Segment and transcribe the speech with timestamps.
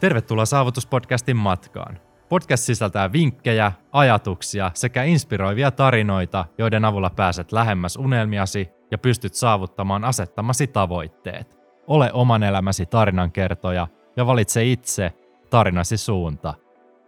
[0.00, 1.98] Tervetuloa Saavutuspodcastin matkaan.
[2.28, 10.04] Podcast sisältää vinkkejä, ajatuksia sekä inspiroivia tarinoita, joiden avulla pääset lähemmäs unelmiasi ja pystyt saavuttamaan
[10.04, 11.56] asettamasi tavoitteet.
[11.86, 15.12] Ole oman elämäsi tarinankertoja ja valitse itse
[15.50, 16.54] tarinasi suunta.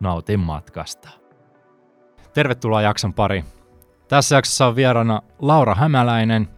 [0.01, 1.09] Nautin matkasta.
[2.35, 3.45] Tervetuloa jakson pari.
[4.09, 6.49] Tässä jaksossa on vieraana Laura Hämäläinen.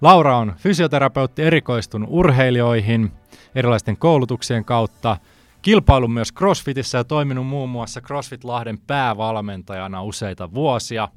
[0.00, 3.12] Laura on fysioterapeutti erikoistunut urheilijoihin
[3.54, 5.16] erilaisten koulutuksien kautta–
[5.62, 11.08] kilpailun myös CrossFitissä ja toiminut muun muassa CrossFit Lahden päävalmentajana useita vuosia.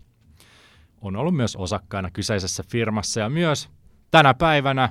[1.02, 3.70] On ollut myös osakkaana kyseisessä firmassa ja myös
[4.12, 4.90] tänä päivänä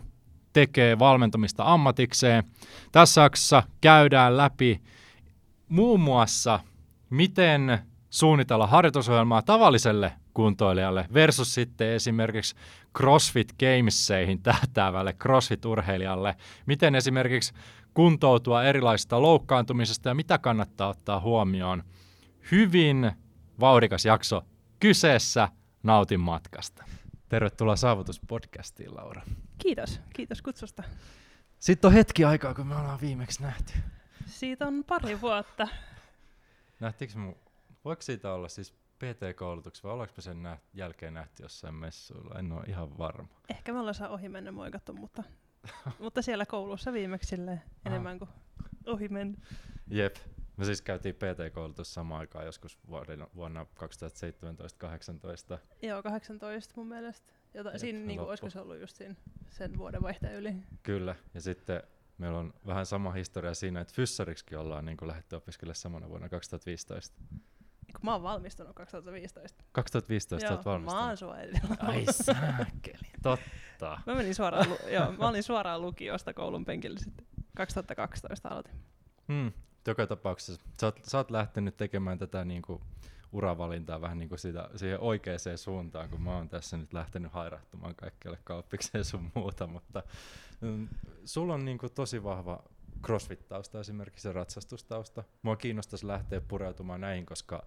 [0.52, 2.44] tekee valmentamista ammatikseen.
[2.92, 4.82] Tässä jaksossa käydään läpi
[5.68, 6.60] muun muassa,
[7.10, 7.78] miten
[8.10, 12.54] suunnitella harjoitusohjelmaa tavalliselle kuntoilijalle versus sitten esimerkiksi
[12.98, 16.34] CrossFit Gameseihin tähtäävälle CrossFit-urheilijalle.
[16.66, 17.54] Miten esimerkiksi
[17.94, 21.84] kuntoutua erilaisista loukkaantumisesta ja mitä kannattaa ottaa huomioon.
[22.50, 23.12] Hyvin
[23.60, 24.42] vauhdikas jakso
[24.80, 25.48] kyseessä.
[25.82, 26.84] Nautin matkasta.
[27.28, 29.22] Tervetuloa Saavutuspodcastiin, Laura.
[29.58, 30.82] Kiitos, kiitos kutsusta.
[31.58, 33.72] Sitten on hetki aikaa, kun me ollaan viimeksi nähty.
[34.26, 35.68] Siitä on pari vuotta.
[36.80, 37.34] Nähtiinkö mu,
[37.84, 42.38] voiko siitä olla siis PT-koulutuksessa vai ollaanko sen nä- jälkeen nähty jossain messuilla?
[42.38, 43.28] En ole ihan varma.
[43.48, 45.22] Ehkä me ollaan saa ohi mennä moikattu, mutta
[45.98, 47.36] mutta siellä koulussa viimeksi
[47.86, 48.30] enemmän kuin
[48.86, 49.40] ohi mennyt.
[49.90, 50.16] Jep.
[50.56, 52.78] Me siis käytiin PT-koulutus samaan aikaan joskus
[53.34, 53.66] vuonna
[55.54, 55.58] 2017-2018.
[55.82, 57.32] Joo, 18 mun mielestä.
[57.54, 59.14] Jota, Jep, siinä niin olisiko se ollut just siinä
[59.50, 60.54] sen vuoden vaihteen yli.
[60.82, 61.82] Kyllä, ja sitten
[62.18, 67.22] meillä on vähän sama historia siinä, että fyssariksikin ollaan niin lähdetty opiskelemaan samana vuonna 2015.
[67.92, 69.64] Kun mä oon valmistunut 2015.
[69.72, 71.02] 2015 Joo, oot valmistunut?
[71.02, 71.76] mä oon sua edellä.
[71.80, 72.06] Ai
[73.22, 73.98] totta.
[74.06, 77.26] Mä menin suoraan, lu- joo, mä olin suoraan lukiosta koulun penkillä sitten
[77.56, 78.74] 2012 aloitin.
[79.28, 79.52] Hmm,
[79.86, 80.62] joka tapauksessa.
[80.80, 82.82] Sä oot, sä oot lähtenyt tekemään tätä niinku
[83.32, 87.94] uravalintaa vähän niin kuin sitä, siihen oikeaan suuntaan, kun mä oon tässä nyt lähtenyt hairahtumaan
[87.94, 90.02] kaikkialle kauppikseen sun muuta, mutta
[90.60, 90.88] mm,
[91.24, 92.62] sulla on niin kuin tosi vahva
[93.06, 95.24] crossfit-tausta esimerkiksi ja ratsastustausta.
[95.42, 97.66] Mua kiinnostaisi lähteä pureutumaan näihin, koska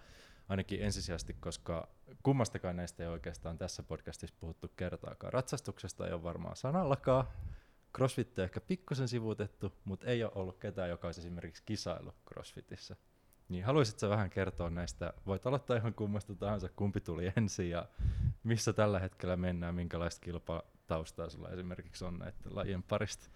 [0.50, 1.88] ainakin ensisijaisesti, koska
[2.23, 5.34] kummastakaan näistä ei oikeastaan tässä podcastissa puhuttu kertaakaan.
[5.34, 7.28] Ratsastuksesta ei ole varmaan sanallakaan.
[7.96, 12.96] Crossfit on ehkä pikkusen sivuutettu, mutta ei ole ollut ketään, joka olisi esimerkiksi kisailu Crossfitissä.
[13.50, 15.13] Niin haluaisitko vähän kertoa näistä?
[15.25, 17.85] Voit aloittaa ihan kummasta tahansa, kumpi tuli ensin ja
[18.44, 23.29] missä tällä hetkellä mennään, minkälaista kilpataustaa sulla esimerkiksi on näiden lajien parista?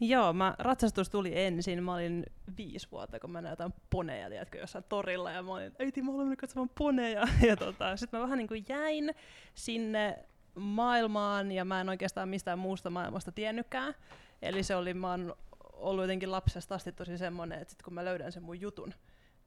[0.00, 1.84] Joo, mä, ratsastus tuli ensin.
[1.84, 2.26] Mä olin
[2.56, 5.30] viisi vuotta, kun mä näytän poneja, tiedätkö, jossain torilla.
[5.30, 7.28] Ja mä olin, äiti, mä olen katsomaan poneja.
[7.48, 9.14] Ja tota, sitten mä vähän niin kuin jäin
[9.54, 10.18] sinne
[10.54, 13.94] maailmaan, ja mä en oikeastaan mistään muusta maailmasta tiennytkään.
[14.42, 15.34] Eli se oli, mä oon
[15.72, 18.94] ollut jotenkin lapsesta asti tosi semmoinen, että sit kun mä löydän sen mun jutun,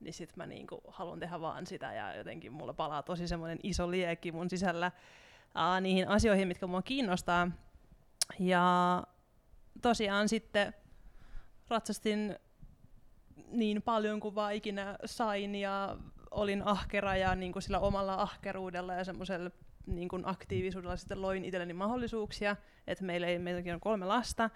[0.00, 3.90] niin sit mä niinku haluan tehdä vaan sitä, ja jotenkin mulla palaa tosi semmoinen iso
[3.90, 4.92] liekki mun sisällä
[5.54, 7.50] aa, niihin asioihin, mitkä mua kiinnostaa.
[8.38, 9.02] Ja
[9.82, 10.74] tosiaan sitten
[11.68, 12.36] ratsastin
[13.50, 15.96] niin paljon kuin vaan ikinä sain ja
[16.30, 19.50] olin ahkera ja niin kuin sillä omalla ahkeruudella ja semmoisella
[19.86, 24.50] niin kuin aktiivisuudella sitten loin itselleni mahdollisuuksia, että meillä ei, meilläkin on kolme lasta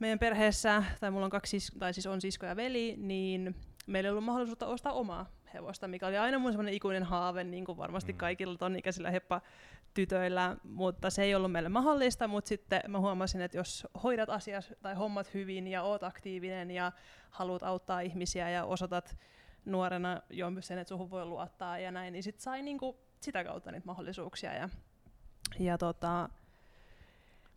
[0.00, 3.56] meidän perheessä, tai mulla on kaksi, tai siis on sisko ja veli, niin
[3.86, 7.64] meillä ei ollut mahdollisuutta ostaa omaa hevosta, mikä oli aina mun semmoinen ikuinen haave, niin
[7.64, 8.18] kuin varmasti mm.
[8.18, 9.40] kaikilla ton ikäisillä heppa
[9.94, 14.72] tytöillä, mutta se ei ollut meille mahdollista, mutta sitten mä huomasin, että jos hoidat asias
[14.82, 16.92] tai hommat hyvin ja oot aktiivinen ja
[17.30, 19.16] haluat auttaa ihmisiä ja osoitat
[19.64, 23.72] nuorena jo sen, että suhun voi luottaa ja näin, niin sit sai niinku sitä kautta
[23.72, 24.54] niitä mahdollisuuksia.
[24.54, 24.68] Ja,
[25.58, 26.28] ja tota,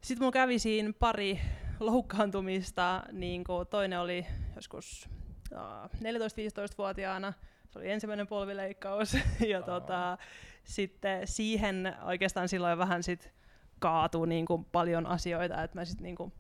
[0.02, 1.40] sitten mulla kävi siinä pari
[1.80, 5.10] loukkaantumista, niin toinen oli joskus
[5.52, 7.34] uh, 14-15-vuotiaana,
[7.74, 9.18] se oli ensimmäinen polvileikkaus,
[9.54, 10.18] ja tota,
[10.64, 13.32] sitten siihen oikeastaan silloin vähän sit
[13.80, 16.34] kaatui niin kuin paljon asioita, että mä sitten niin kuin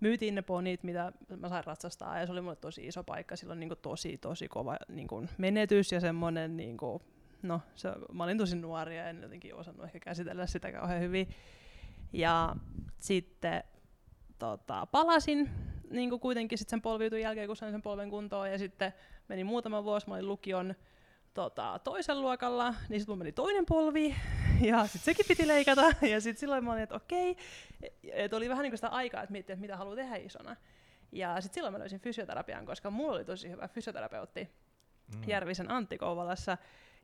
[0.00, 3.60] myytiin ne ponit, mitä mä sain ratsastaa, ja se oli mulle tosi iso paikka, silloin
[3.60, 7.02] niin kuin tosi, tosi kova niin kuin menetys ja semmoinen, niin kuin,
[7.42, 11.28] no, se, mä olin tosi nuori ja en jotenkin osannut ehkä käsitellä sitä kauhean hyvin.
[12.12, 12.56] Ja
[12.98, 13.64] sitten
[14.38, 15.50] tota, palasin
[15.90, 18.92] niin kuin kuitenkin sit sen polviutun jälkeen, kun sain sen polven kuntoon, ja sitten
[19.28, 20.74] meni muutama vuosi, mä olin lukion
[21.34, 24.16] tota, toisen luokalla, niin sitten meni toinen polvi,
[24.60, 25.82] ja sitten sekin piti leikata,
[26.12, 27.36] ja sitten silloin mä olin, että okei,
[28.12, 30.56] että oli vähän niin sitä aikaa, että miettiä, että mitä haluaa tehdä isona.
[31.12, 34.48] Ja sitten silloin mä löysin fysioterapian, koska mulla oli tosi hyvä fysioterapeutti
[35.14, 35.22] mm.
[35.26, 36.58] Järvisen Antti Kouvolassa,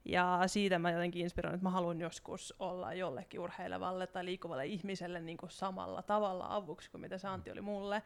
[0.05, 5.21] ja siitä mä jotenkin inspiroin, että mä haluan joskus olla jollekin urheilevalle tai liikkuvalle ihmiselle
[5.21, 8.03] niin kuin samalla tavalla avuksi kuin mitä se Antti oli mulle.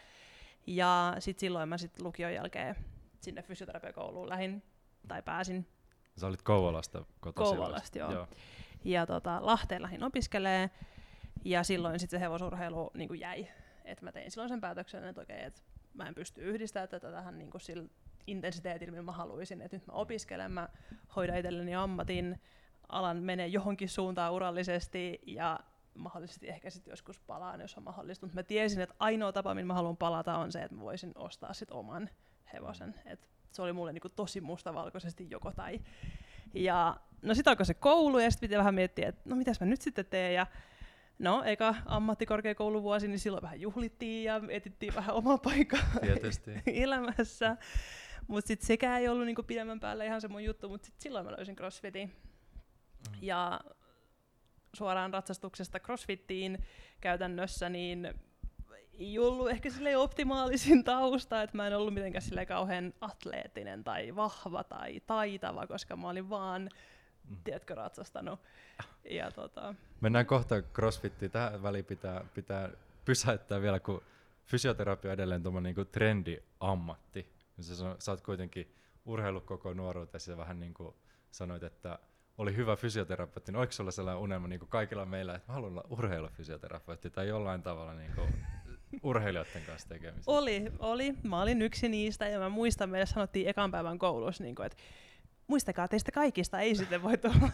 [0.66, 2.76] Ja sitten silloin mä sitten lukion jälkeen
[3.20, 4.62] sinne fysioterapiakouluun lähin
[5.08, 5.66] tai pääsin
[6.16, 7.56] Sä olit Kouvolasta kotoisin.
[7.56, 8.12] Kouvolasta, joo.
[8.12, 8.28] joo.
[8.84, 10.70] Ja tota, Lahteen lähdin opiskelee,
[11.44, 13.46] ja silloin sitten se hevosurheilu niin kuin jäi.
[13.84, 15.60] Et mä tein silloin sen päätöksen, että okei, että
[15.94, 17.88] mä en pysty yhdistämään tätä tähän niin kuin sillä
[18.26, 19.62] intensiteetillä, millä mä haluaisin.
[19.62, 20.68] Että nyt mä opiskelen, mä
[21.16, 22.40] hoidan itselleni ammatin,
[22.88, 25.60] alan menee johonkin suuntaan urallisesti, ja
[25.94, 28.26] mahdollisesti ehkä sitten joskus palaan, jos on mahdollista.
[28.26, 31.12] Mutta mä tiesin, että ainoa tapa, millä mä haluan palata, on se, että mä voisin
[31.14, 32.10] ostaa sit oman
[32.52, 32.94] hevosen.
[33.06, 35.80] Et se oli mulle niinku tosi mustavalkoisesti joko tai.
[36.54, 39.66] Ja no sitten alkoi se koulu ja sitten piti vähän miettiä, että no mitäs mä
[39.66, 40.34] nyt sitten teen.
[40.34, 40.46] Ja
[41.18, 45.80] no eka ammattikorkeakouluvuosi, niin silloin vähän juhlittiin ja etittiin vähän omaa paikkaa
[46.66, 47.56] elämässä.
[48.26, 51.26] Mutta sitten sekään ei ollut niinku pidemmän päällä ihan se mun juttu, mutta sitten silloin
[51.26, 52.08] mä löysin crossfitin.
[52.08, 53.18] Mm.
[53.22, 53.60] Ja
[54.72, 56.58] suoraan ratsastuksesta crossfittiin
[57.00, 58.14] käytännössä, niin
[58.98, 64.16] ei ollut ehkä sille optimaalisin tausta, että mä en ollut mitenkään sille kauhean atleettinen tai
[64.16, 66.68] vahva tai taitava, koska mä olin vaan,
[67.28, 67.36] mm.
[67.44, 68.40] tiedätkö, ratsastanut.
[69.10, 69.74] Ja, tota...
[70.00, 71.30] Mennään kohta crossfittiin.
[71.30, 72.70] Tähän väliin pitää, pitää
[73.04, 74.02] pysäyttää vielä, kun
[74.46, 77.32] fysioterapia on edelleen tuommoinen niin trendi-ammatti.
[77.60, 78.74] Sä, sä oot kuitenkin
[79.06, 80.94] urheilu koko nuoruutesi ja vähän niin kuin
[81.30, 81.98] sanoit, että
[82.38, 85.72] oli hyvä fysioterapeutti, niin oliko sulla sellainen unelma niin kuin kaikilla meillä, että mä haluan
[85.72, 88.46] olla urheilufysioterapeutti tai jollain tavalla niin kuin
[89.02, 90.32] urheilijoiden kanssa tekemistä?
[90.32, 91.14] Oli, oli.
[91.22, 94.78] Mä olin yksi niistä ja mä muistan, meille sanottiin ekan päivän koulussa, niin kuin, että
[95.46, 97.48] muistakaa, teistä kaikista ei sitten voi tulla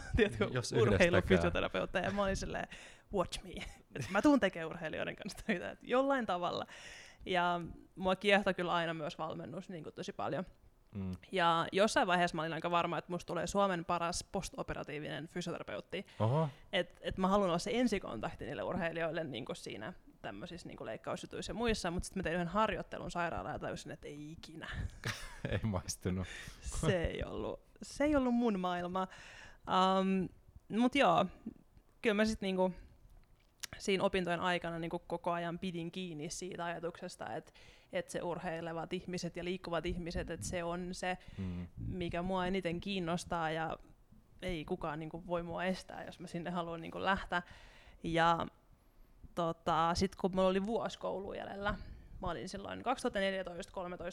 [0.81, 2.05] urheilufysioterapeutteja.
[2.05, 2.67] Ja mä olin silleen,
[3.13, 3.49] watch me.
[3.95, 6.65] Et mä tuun tekemään urheilijoiden kanssa töitä, että jollain tavalla.
[7.25, 7.61] Ja
[7.95, 10.45] mua kiehtoi kyllä aina myös valmennus niin kuin tosi paljon.
[10.95, 11.11] Mm.
[11.31, 16.05] Ja jossain vaiheessa mä olin aika varma, että musta tulee Suomen paras postoperatiivinen fysioterapeutti.
[16.73, 19.93] Että et mä haluan olla se ensikontakti niille urheilijoille niin siinä
[20.25, 24.07] tämmöisissä niin leikkausjutuissa ja muissa, mutta sitten mä tein yhden harjoittelun sairaalaan ja tajusin, että
[24.07, 24.67] ei ikinä.
[25.51, 26.27] ei maistunut.
[26.61, 29.07] se, ei ollut, se ei ollut mun maailma.
[29.99, 30.29] Um,
[30.79, 31.25] mutta joo,
[32.01, 32.73] kyllä mä sitten niinku,
[33.77, 37.51] siinä opintojen aikana niinku koko ajan pidin kiinni siitä ajatuksesta, että
[37.93, 41.67] että se urheilevat ihmiset ja liikkuvat ihmiset, että se on se, mm.
[41.87, 43.77] mikä mua eniten kiinnostaa ja
[44.41, 47.41] ei kukaan niin kuin, voi mua estää, jos mä sinne haluan niin kuin, lähteä.
[48.03, 48.47] Ja
[49.35, 51.75] tota, sitten kun mulla oli vuosi koulu jäljellä,
[52.21, 52.83] mä olin silloin 2014-2013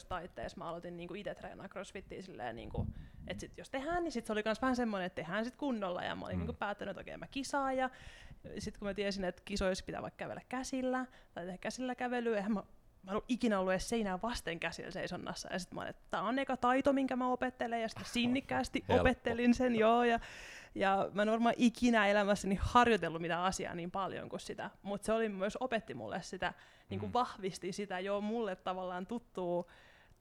[0.09, 2.87] taitteessa, mä aloitin niinku itse treenaa crossfittiä silleen, niinku,
[3.27, 6.03] että sit jos tehdään, niin sit se oli myös vähän semmoinen, että tehdään sit kunnolla,
[6.03, 6.39] ja mä olin mm.
[6.39, 7.89] niinku päättänyt, että okei, mä kisaan, ja
[8.59, 12.53] sitten kun mä tiesin, että kisoissa pitää vaikka kävellä käsillä, tai tehdä käsillä kävelyä, eihän
[12.53, 12.63] mä
[13.03, 15.49] mä en ollut ikinä ollut edes seinää vasten käsillä seisonnassa.
[15.51, 18.85] Ja sitten mä olin, että tämä on eka taito, minkä mä opettelen, ja sitten sinnikkäästi
[18.89, 20.03] opettelin sen, joo.
[20.03, 20.19] Ja,
[20.75, 25.13] ja mä en varmaan ikinä elämässäni harjoitellut mitään asiaa niin paljon kuin sitä, mutta se
[25.13, 26.53] oli myös opetti mulle sitä,
[26.89, 27.13] niin kuin mm.
[27.13, 29.71] vahvisti sitä jo mulle tavallaan tuttuu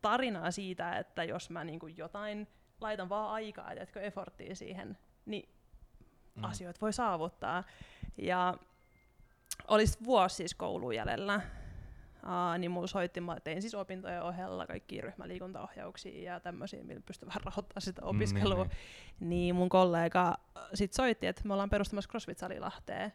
[0.02, 2.48] tarinaa siitä, että jos mä niin kuin jotain
[2.80, 5.48] laitan vaan aikaa, että efforttia siihen, niin
[6.34, 6.44] mm.
[6.44, 7.64] asioita voi saavuttaa.
[8.18, 8.54] Ja
[9.68, 11.40] olisi vuosi siis kouluun jäljellä,
[12.22, 17.28] Uh, niin mulla soitti, mä tein siis opintojen ohella kaikki ryhmäliikuntaohjauksia ja tämmöisiä, millä pystyy
[17.28, 18.64] vähän rahoittamaan sitä opiskelua.
[18.64, 18.70] Mm,
[19.20, 20.34] niin, niin mun kollega
[20.74, 23.12] sit soitti, että me ollaan perustamassa CrossFit-sali Lahteen,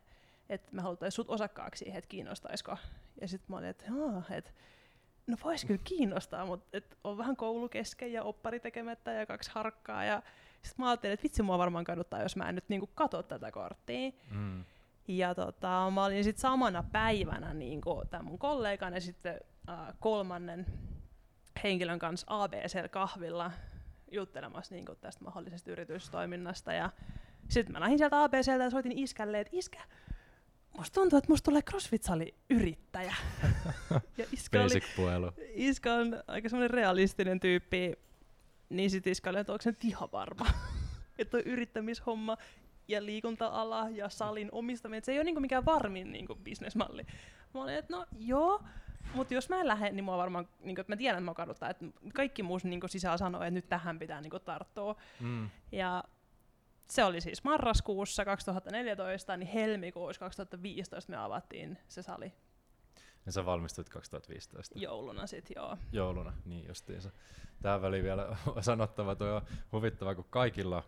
[0.50, 2.78] että me halutaan sut osakkaaksi siihen, että kiinnostaisiko.
[3.22, 3.86] Ja sitten mä olin, että
[4.32, 4.54] et,
[5.28, 9.52] no vois kyllä kiinnostaa, mutta et on vähän koulu kesken ja oppari tekemättä ja kaksi
[9.54, 10.04] harkkaa.
[10.04, 10.22] Ja
[10.62, 13.52] sitten mä ajattelin, että vitsi mua varmaan kaduttaa, jos mä en nyt niinku katso tätä
[13.52, 14.12] korttia.
[14.32, 14.66] Mm.
[15.08, 20.66] Ja tota, mä olin sitten samana päivänä niin tämän mun kollegan ja sitten äh, kolmannen
[21.64, 23.52] henkilön kanssa ABC-kahvilla
[24.12, 26.74] juttelemassa niin tästä mahdollisesta yritystoiminnasta.
[26.74, 26.90] Ja
[27.50, 29.80] sitten mä lähdin sieltä ABCltä ja soitin iskälle, että iskä,
[30.78, 33.16] musta tuntuu, että musta tulee CrossFit-sali yrittäjä.
[34.18, 34.82] ja iskä, oli,
[35.54, 37.94] iskä on aika semmoinen realistinen tyyppi,
[38.70, 40.46] niin sitten iskä oli, että onko se nyt ihan varma,
[41.20, 42.38] että on yrittämishomma
[42.88, 47.06] ja liikunta-ala ja salin omistaminen, se ei ole niinku mikään varmin niinku bisnesmalli.
[47.54, 48.64] Mä olin, että no joo,
[49.14, 51.70] mutta jos mä en lähde, niin mua varmaan, niinku, että mä tiedän, että mä kaduttaa,
[51.70, 54.96] että kaikki muu niinku sisällä sanoo, että nyt tähän pitää niinku tarttua.
[55.20, 55.50] Mm.
[55.72, 56.04] Ja
[56.90, 62.34] se oli siis marraskuussa 2014, niin helmikuussa 2015 me avattiin se sali.
[63.26, 64.80] Ja sä valmistuit 2015?
[64.80, 65.78] Jouluna sitten, joo.
[65.92, 67.12] Jouluna, niin justiinsa.
[67.62, 69.42] Tähän väliin vielä sanottava, tuo on
[69.72, 70.84] huvittava, kun kaikilla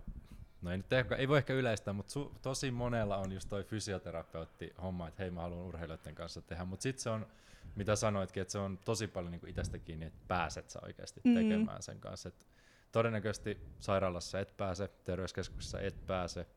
[0.61, 3.63] no ei, nyt ehkä, ei voi ehkä yleistää, mutta su, tosi monella on just toi
[3.63, 7.27] fysioterapeutti homma, että hei mä haluan urheilijoiden kanssa tehdä, mutta sitten se on,
[7.75, 11.33] mitä sanoitkin, että se on tosi paljon niinku itsestä kiinni, että pääset sä oikeasti mm.
[11.33, 12.29] tekemään sen kanssa.
[12.29, 12.45] Et
[12.91, 16.47] todennäköisesti sairaalassa et pääse, terveyskeskuksessa et pääse,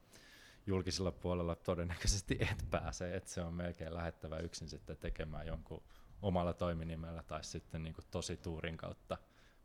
[0.67, 5.83] julkisella puolella todennäköisesti et pääse, että se on melkein lähettävä yksin sitten tekemään jonkun
[6.23, 9.19] omalla toiminimellä tai sitten niin tosi tuurin kautta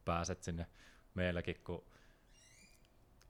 [0.06, 0.68] pääset sinne
[1.14, 1.84] meilläkin, kun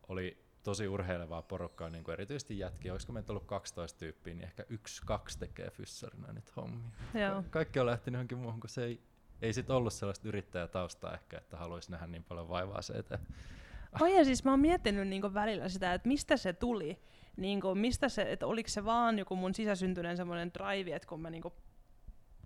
[0.07, 4.63] oli tosi urheilevaa porukkaa, niin kuin erityisesti jätkiä, olisiko meitä ollut 12 tyyppiä, niin ehkä
[4.69, 6.89] yksi, kaksi tekee fyssarina nyt hommia.
[7.13, 7.43] Joo.
[7.50, 9.01] Kaikki on lähtenyt johonkin muuhun, kun se ei,
[9.41, 13.19] ei sit ollut sellaista yrittäjätaustaa ehkä, että haluaisi nähdä niin paljon vaivaa se eteen.
[14.01, 17.00] Oi ja siis mä oon miettinyt niinku välillä sitä, että mistä se tuli.
[17.38, 21.29] Niinku, mistä se, että oliko se vaan joku mun sisäsyntyneen semmoinen drive, että kun mä
[21.29, 21.53] niinku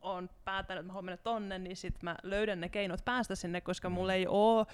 [0.02, 3.62] oon päättänyt, että mä haluan mennä tonne, niin sit mä löydän ne keinot päästä sinne,
[3.62, 3.94] koska Mm.
[3.94, 4.66] mulla ei oo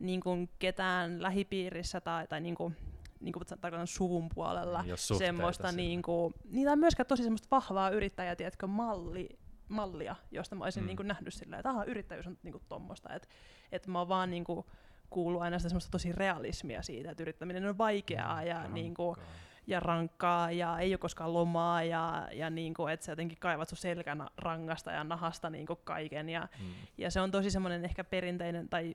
[0.00, 2.72] niinku ketään lähipiirissä tai, tai niinku,
[3.20, 5.82] niinku tarkoitan suvun puolella suhteita semmoista sinne.
[5.82, 9.28] niinku, niin tai myöskään tosi semmoista vahvaa yrittäjää, tiedätkö, malli,
[9.68, 10.84] mallia, josta mä olisin Mm.
[10.84, 10.88] mm.
[10.88, 13.28] niinku nähnyt silleen, että aha, yrittäjyys on niinku tommosta, että
[13.72, 14.66] et mä oon vaan niinku
[15.10, 18.74] kuullut aina sitä semmoista tosi realismia siitä, että yrittäminen on vaikeaa ja, Rankkaa.
[18.74, 19.16] niinku,
[19.66, 23.78] ja rankkaa ja ei ole koskaan lomaa ja, ja niinku, että sä jotenkin kaivat sun
[23.78, 26.66] selkän rangasta ja nahasta niinku kaiken ja, Mm.
[26.98, 28.94] ja se on tosi semmoinen ehkä perinteinen tai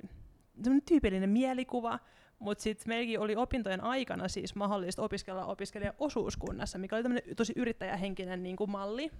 [0.85, 1.99] tyypillinen mielikuva,
[2.39, 8.43] mutta sitten meilläkin oli opintojen aikana siis mahdollista opiskella opiskelijaosuuskunnassa, mikä oli tämmöinen tosi yrittäjähenkinen
[8.43, 9.11] niin kuin malli.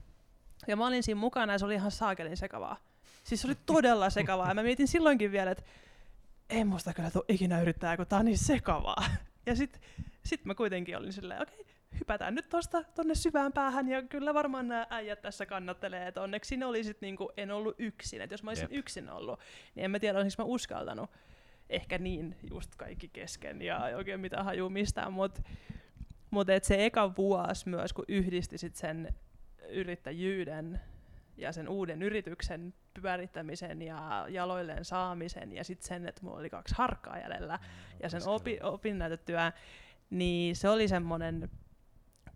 [0.68, 2.78] Ja mä olin siinä mukana ja se oli ihan saakelin sekavaa.
[3.24, 4.48] Siis se oli todella sekavaa.
[4.48, 5.64] Ja mä mietin silloinkin vielä, että
[6.50, 9.06] ei musta kyllä tule ikinä yrittää, kun tää on niin sekavaa.
[9.46, 9.82] Ja sit,
[10.24, 14.34] sit mä kuitenkin olin silleen, okei, okay, hypätään nyt tosta tonne syvään päähän ja kyllä
[14.34, 18.34] varmaan nämä äijät tässä kannattelee, että onneksi ne oli sit niinku, en ollut yksin, että
[18.34, 18.80] jos mä olisin Jep.
[18.80, 19.40] yksin ollut,
[19.76, 21.10] niin en mä tiedä, olisinko mä uskaltanut
[21.70, 25.42] ehkä niin just kaikki kesken ja ei oikein mitään hajuu mistään, mutta
[26.32, 29.16] mut et se eka vuosi myös, kun yhdisti sit sen
[29.70, 30.82] yrittäjyyden
[31.38, 36.76] ja sen uuden yrityksen pyörittämisen ja jaloilleen saamisen ja sitten sen, että mulla oli kaksi
[36.78, 37.60] harkkaa jäljellä
[38.04, 39.52] ja sen opi, opinnäytetyö,
[40.10, 41.50] niin se oli semmoinen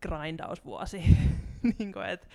[0.02, 1.04] grindausvuosi.
[1.78, 2.30] niin kuin, et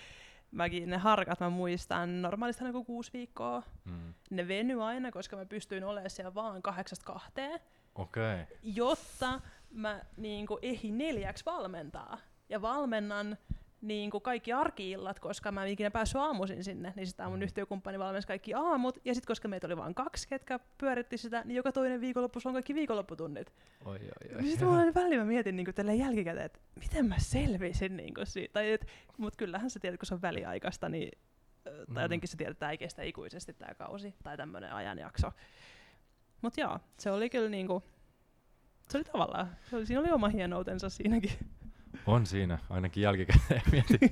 [0.51, 3.63] mäkin ne harkat mä muistan normaalisti aina kuin kuusi viikkoa.
[3.85, 4.13] Mm.
[4.29, 7.59] Ne veny aina, koska mä pystyin olemaan siellä vaan kahdeksasta kahteen.
[7.95, 8.45] Okay.
[8.63, 9.41] jotta
[9.71, 12.17] mä niin kuin, ehin neljäksi valmentaa.
[12.49, 13.37] Ja valmennan
[13.87, 17.43] niin kuin kaikki arkiillat, koska mä en ikinä päässyt aamuisin sinne, niin sitä mun Mm.
[17.43, 21.55] yhtiökumppani valmensi kaikki aamut, ja sitten koska meitä oli vain kaksi, ketkä pyöritti sitä, niin
[21.55, 23.53] joka toinen viikonloppu on kaikki viikonlopputunnit.
[23.85, 24.01] Oi, oi,
[24.35, 24.41] oi.
[24.41, 28.53] Niin sitten mulla välillä mä mietin niin tällä jälkikäteen, että miten mä selvisin niin siitä.
[28.53, 28.87] Tai et,
[29.17, 31.11] mut kyllähän sä tiedät, kun se on väliaikaista, niin,
[31.63, 32.01] tai Mm.
[32.01, 35.31] jotenkin sä tiedät, että tämä ei kestä ikuisesti tämä kausi tai tämmöinen ajanjakso.
[36.41, 37.83] Mutta joo, se oli kyllä niinku,
[38.89, 41.31] se oli tavallaan, se oli, siinä oli oma hienoutensa siinäkin.
[42.07, 44.09] On siinä, ainakin jälkikäteen mietitty.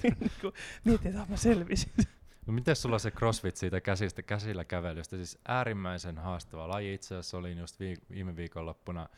[0.83, 1.91] Mietin, että mä selvisin.
[2.45, 5.15] No miten sulla se crossfit siitä käsistä, käsillä kävelystä?
[5.15, 6.93] Siis äärimmäisen haastava laji.
[6.93, 9.09] Itse asiassa olin just vi- viime viikonloppuna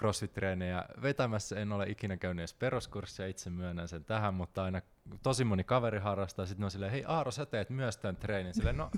[0.00, 1.60] crossfit-treenejä vetämässä.
[1.60, 4.82] En ole ikinä käynyt edes peruskurssia, itse myönnän sen tähän, mutta aina
[5.22, 6.46] tosi moni kaveri harrastaa.
[6.46, 8.54] Sitten ne on silleen, hei Aaro, sä teet myös tämän treenin.
[8.54, 8.90] Silleen, no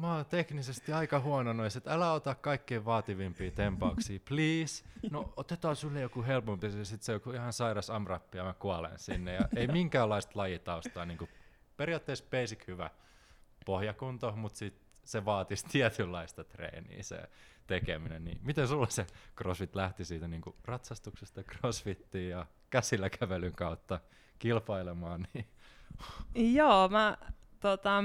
[0.00, 4.84] mä oon teknisesti aika huono noissa, että älä ota kaikkein vaativimpia tempauksia, please.
[5.10, 8.98] No otetaan sulle joku helpompi, sitten se on joku ihan sairas amrappi ja mä kuolen
[8.98, 9.34] sinne.
[9.34, 11.30] Ja ei minkäänlaista lajitaustaa, niin kuin
[11.76, 12.90] periaatteessa basic hyvä
[13.66, 17.28] pohjakunto, mutta sit se vaatisi tietynlaista treeniä se
[17.66, 18.24] tekeminen.
[18.24, 24.00] Niin miten sulla se crossfit lähti siitä niin kuin ratsastuksesta crossfittiin ja käsillä kävelyn kautta
[24.38, 25.26] kilpailemaan?
[25.34, 27.16] Niin Joo, mä
[27.60, 28.04] tota,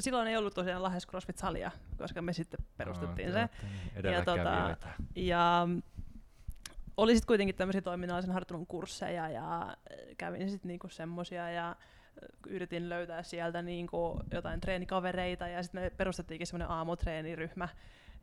[0.00, 3.48] silloin ei ollut tosiaan Lahes CrossFit-salia, koska me sitten perustettiin Aa, se.
[3.62, 4.88] niin Edelläkävijöitä.
[5.16, 5.68] Ja
[6.96, 9.76] oli sitten kuitenkin tämmöisiä toiminnallisen harjoittelun kursseja ja äh,
[10.18, 11.76] kävin sitten niinku semmosia ja äh,
[12.46, 17.68] yritin löytää sieltä niinku jotain treenikavereita ja sitten me perustettiinkin semmoinen aamutreeniryhmä.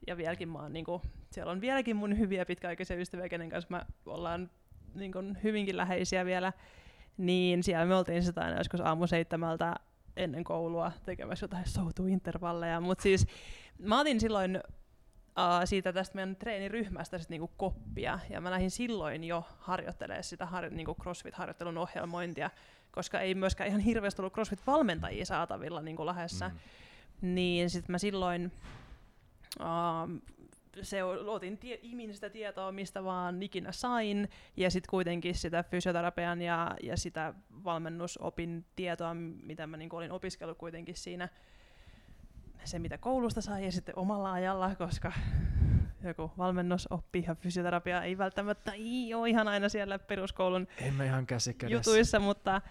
[0.07, 3.85] Ja vieläkin mä oon niinku, siellä on vieläkin mun hyviä pitkäaikaisia ystäviä, kenen kanssa mä
[4.05, 4.49] ollaan
[4.93, 6.53] niinku hyvinkin läheisiä vielä.
[7.17, 9.75] Niin siellä me oltiin sitä aina joskus aamu seitsemältä
[10.17, 12.79] ennen koulua tekemässä jotain soutuintervalleja.
[12.81, 13.27] Mutta siis
[13.79, 19.23] mä otin silloin uh, siitä tästä meidän treeniryhmästä sit niinku koppia, ja mä lähdin silloin
[19.23, 22.49] jo harjoittelemaan sitä har- niinku CrossFit-harjoittelun ohjelmointia,
[22.91, 26.55] koska ei myöskään ihan hirveästi ollut CrossFit-valmentajia saatavilla niinku Lahdessa, Mm.
[27.35, 28.51] niin sitten mä silloin
[29.59, 30.21] uh,
[30.83, 36.41] se otin tie- imin sitä tietoa, mistä vaan ikinä sain, ja sitten kuitenkin sitä fysioterapian
[36.41, 37.33] ja, ja sitä
[37.63, 41.29] valmennusopin tietoa, mitä mä niinku olin opiskellut kuitenkin siinä,
[42.63, 45.11] se mitä koulusta sai, ja sitten omalla ajalla, koska
[46.03, 51.53] joku valmennusoppi ja fysioterapia ei välttämättä ei ole ihan aina siellä peruskoulun Emme ihan käsi
[51.53, 51.89] kädessä.
[51.91, 52.61] jutuissa, mutta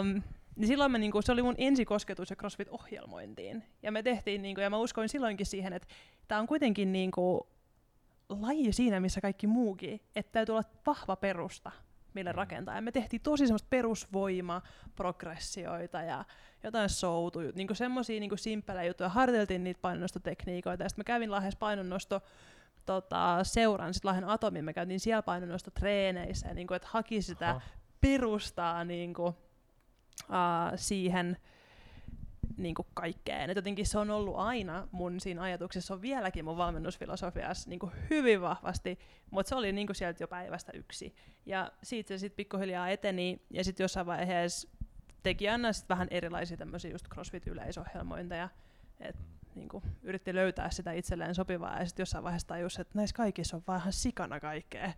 [0.00, 0.22] um,
[0.58, 3.62] niin silloin mä, niinku, se oli mun ensikosketus ja CrossFit-ohjelmointiin.
[3.82, 5.88] Ja me tehtiin, niinku, ja mä uskoin silloinkin siihen, että
[6.28, 7.48] tämä on kuitenkin niinku,
[8.28, 11.70] laji siinä, missä kaikki muukin, että täytyy olla vahva perusta,
[12.14, 12.36] mille Mm.
[12.36, 12.74] rakentaa.
[12.74, 14.62] Ja me tehtiin tosi semmoista perusvoima,
[14.94, 16.24] progressioita ja
[16.64, 19.08] jotain soutu, niinku semmoisia niinku simppelejä juttuja.
[19.08, 22.20] Harjoiteltiin niitä painonnostotekniikoita ja sitten mä kävin Lahdessa painonnosto
[22.86, 27.60] tota, seuran, sitten Lahden Atomin, me käytiin siellä painonnostotreeneissä, ja niinku, että haki sitä Aha.
[28.00, 29.36] perustaa niinku,
[30.24, 31.36] uh, siihen
[32.56, 33.50] niinku kaikkeen.
[33.50, 38.40] Et jotenkin se on ollut aina mun siinä ajatuksessa, on vieläkin mun valmennusfilosofiassa niinku hyvin
[38.40, 38.98] vahvasti,
[39.30, 41.14] mutta se oli niinku sieltä jo päivästä yksi.
[41.46, 44.68] Ja siitä se sitten pikkuhiljaa eteni, ja sitten jossain vaiheessa
[45.22, 48.48] teki aina sit vähän erilaisia tämmöisiä just CrossFit-yleisohjelmointeja,
[49.00, 49.22] että
[49.54, 53.62] niinku, yritti löytää sitä itselleen sopivaa, ja sitten jossain vaiheessa tajusi, että näissä kaikissa on
[53.68, 54.92] vähän sikana kaikkea.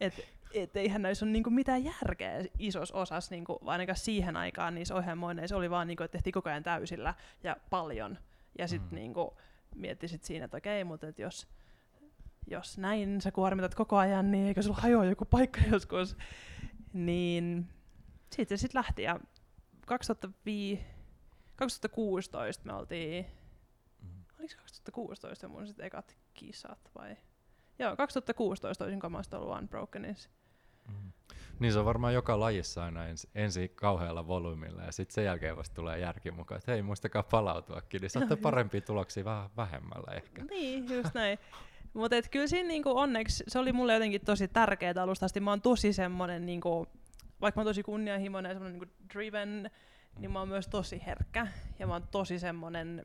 [0.00, 0.22] Että
[0.54, 5.56] et eihän näissä ole niinku mitään järkeä isossa osassa, niinku, ainakaan siihen aikaan niissä ohjelmoinneissa
[5.56, 8.18] oli vaan, niinku, että tehtiin koko ajan täysillä ja paljon.
[8.58, 8.94] Ja sitten Mm.
[8.94, 9.36] niinku,
[9.74, 11.48] mietti sit siinä, että okei, mutta et jos,
[12.46, 16.16] jos näin sä kuormitat koko ajan, niin eikö sulla hajoa joku paikka joskus?
[16.92, 17.68] Niin
[18.34, 19.02] siitä se sitten lähti.
[19.02, 19.20] Ja
[19.86, 20.82] 2005,
[21.56, 23.26] 2016 me oltiin,
[24.02, 24.08] Mm.
[24.38, 27.16] oliko se 2016 mun sit ekat kisat vai?
[27.78, 30.30] Joo, 2016 olisin kamasta ollut Unbrokenissa.
[30.88, 31.12] Mm.
[31.58, 35.56] Niin se on varmaan joka lajissa aina ensi, ensin kauhealla volyymilla ja sitten sen jälkeen
[35.56, 40.44] vasta tulee järki mukaan, että hei muistakaa palautuakin, niin saatte parempia tuloksia vähän vähemmällä ehkä.
[40.44, 41.38] Niin, just näin.
[41.94, 45.40] Mutta kyllä siinä niinku onneksi se oli mulle jotenkin tosi tärkeää alusta asti.
[45.40, 46.86] Mä oon tosi semmonen, niinku,
[47.40, 49.70] vaikka mä oon tosi kunnianhimoinen ja semmonen niinku driven,
[50.18, 51.46] niin mä oon myös tosi herkkä.
[51.78, 53.02] Ja mä oon tosi semmonen,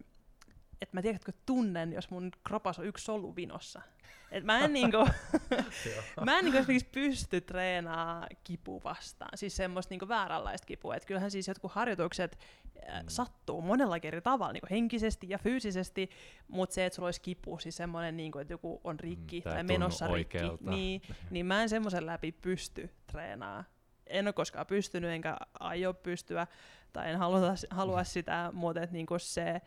[0.82, 3.82] että mä tiedätkö, tunnen, jos mun kropas on yksi solu vinossa.
[4.32, 4.98] Et mä en niinku,
[6.26, 9.38] mä en niinku esimerkiksi pysty treenaamaan kipu vastaan.
[9.38, 10.96] Siis semmoista niinku vääränlaista kipua.
[10.96, 12.38] Et kyllähän siis jotkut harjoitukset
[12.82, 13.08] Mm.
[13.08, 16.10] sattuu monella eri tavalla, niinku henkisesti ja fyysisesti,
[16.48, 19.52] mutta se, että sulla olisi kipu, siis semmoinen, niinku, että joku on rikki Mm, tää
[19.52, 20.70] ei tai menossa rikki, oikealta.
[20.70, 23.66] niin, niin mä en semmoisen läpi pysty treenaamaan.
[24.08, 26.48] En ole koskaan pystynyt, enkä aio pystyä,
[26.94, 29.62] tai en halua, halua sitä, mutta et niinku se,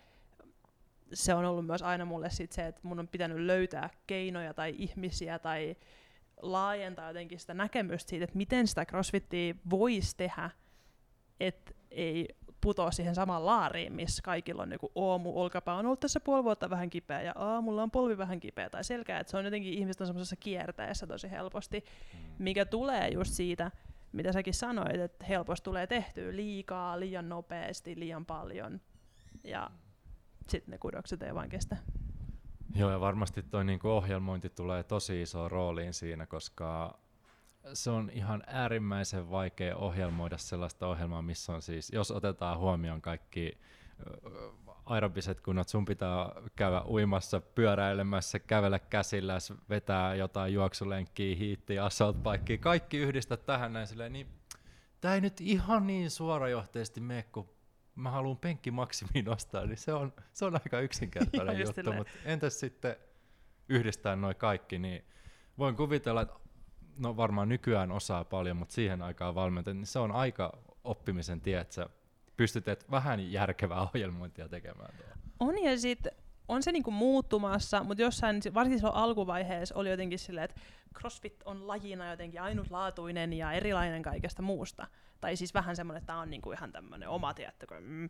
[1.15, 4.75] se on ollut myös aina mulle sit se, että mun on pitänyt löytää keinoja tai
[4.79, 5.77] ihmisiä tai
[6.43, 10.51] laajentaa jotenkin sitä näkemystä siitä, että miten sitä crossfittiä voisi tehdä,
[11.41, 12.29] että ei
[12.61, 16.71] putoa siihen samaan laariin, missä kaikilla on joku aamu, olkapää on ollut tässä puoli vuotta
[16.71, 20.01] vähän kipeä ja aamulla on polvi vähän kipeä tai selkä, että se on jotenkin ihmiset
[20.01, 21.85] on semmoisessa kierteessä tosi helposti,
[22.39, 23.71] mikä tulee just siitä,
[24.13, 28.81] mitä säkin sanoit, että helposti tulee tehtyä liikaa, liian nopeasti, liian paljon.
[29.45, 29.71] Ja
[30.49, 31.77] sitten ne kudokset ei vaan kestä.
[32.75, 36.99] Joo, ja varmasti toi niinku ohjelmointi tulee tosi iso rooliin siinä, koska
[37.73, 43.59] se on ihan äärimmäisen vaikea ohjelmoida sellaista ohjelmaa, missä on siis, jos otetaan huomioon kaikki
[44.87, 52.17] aerobiset kunnat, sun pitää käydä uimassa, pyöräilemässä, kävellä käsillä, vetää jotain juoksulenkkiä, hiittiä, assault
[52.61, 54.27] kaikki yhdistä tähän näin silleen, niin
[55.01, 57.49] tämä ei nyt ihan niin suorajohteisesti mene, kun
[57.95, 61.97] mä haluan penkkimaksimiin nostaa, niin se on, se on aika yksinkertainen juttu, silleen.
[61.97, 62.97] mutta entäs sitten
[63.69, 65.05] yhdistää noin kaikki, niin
[65.59, 66.35] voin kuvitella, että
[66.99, 71.61] no varmaan nykyään osaa paljon, mutta siihen aikaan valmentaa, niin se on aika oppimisen tie,
[71.61, 71.89] että sä
[72.37, 75.15] pystyt et vähän järkevää ohjelmointia tekemään tuolla.
[75.41, 76.07] On ja sit
[76.49, 80.61] on se niinku muuttumassa, mutta jossain, varsinkin silloin alkuvaiheessa oli jotenkin silleen, että
[80.99, 84.87] CrossFit on lajina jotenkin ainutlaatuinen ja erilainen kaikesta muusta.
[85.25, 87.81] Tai siis vähän semmoinen, että tämä on niinku ihan tämmöinen oma, tiettäkö.
[87.81, 88.09] Mm.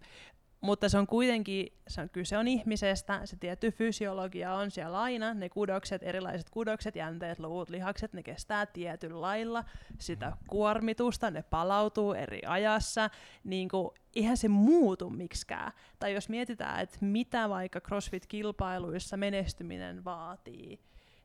[0.60, 5.34] Mutta se on kuitenkin, se on, kyse on ihmisestä, se tietty fysiologia on siellä aina,
[5.34, 9.64] ne kudokset, erilaiset kudokset, jänteet, luvut, lihakset, ne kestää tietyllä lailla
[9.98, 13.10] sitä kuormitusta, ne palautuu eri ajassa,
[13.44, 15.72] niin kuin, eihän se muutu miksikään.
[15.98, 20.80] Tai jos mietitään, että mitä vaikka CrossFit-kilpailuissa menestyminen vaatii,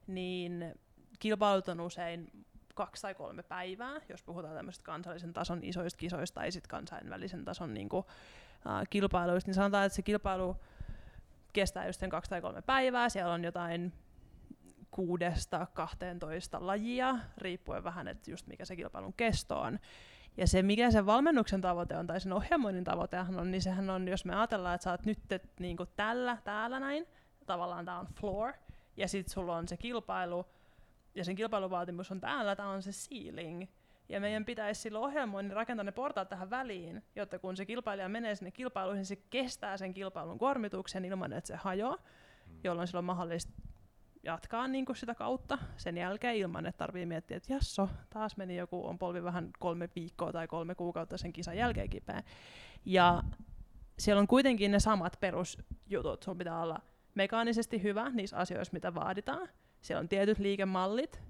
[0.08, 0.74] niin
[1.20, 2.32] kilpailut on usein
[2.80, 7.74] kaksi tai kolme päivää, jos puhutaan tämmöisistä kansallisen tason isoista kisoista tai sitten kansainvälisen tason
[7.74, 8.06] niin kuin,
[8.66, 10.56] uh, kilpailuista, niin sanotaan, että se kilpailu
[11.54, 13.94] kestää just sen kaksi tai kolme päivää, siellä on jotain
[14.92, 19.80] kuudesta 12 lajia, riippuen vähän, että just mikä se kilpailun kesto on.
[20.38, 24.08] Ja se, mikä sen valmennuksen tavoite on, tai sen ohjelmoinnin tavoitehan on, niin sehän on,
[24.08, 25.20] jos me ajatellaan, että sä oot nyt
[25.60, 27.08] niin kuin tällä, täällä näin,
[27.46, 28.54] tavallaan tämä on floor,
[28.98, 30.46] ja sitten sulla on se kilpailu,
[31.20, 33.68] ja sen kilpailuvaatimus on täällä, tämä on se ceiling.
[34.10, 38.36] Ja meidän pitäisi silloin ohjelmoinnin rakentaa ne portaat tähän väliin, jotta kun se kilpailija menee
[38.36, 41.98] sinne kilpailuihin, niin se kestää sen kilpailun kuormituksen ilman, että se hajoaa,
[42.64, 43.54] jolloin sillä on mahdollista
[44.24, 48.58] jatkaa niin kuin sitä kautta sen jälkeen ilman, että tarvii miettiä, että jasso, taas meni
[48.58, 52.24] joku, on polvi vähän kolme viikkoa tai kolme kuukautta sen kisan jälkeen kipeä.
[52.86, 53.24] Ja
[54.00, 56.24] siellä on kuitenkin ne samat perusjutut.
[56.24, 56.80] Sun pitää olla
[57.16, 59.50] mekaanisesti hyvä niissä asioissa, mitä vaaditaan.
[59.82, 61.22] Siellä on tietyt liikemallit.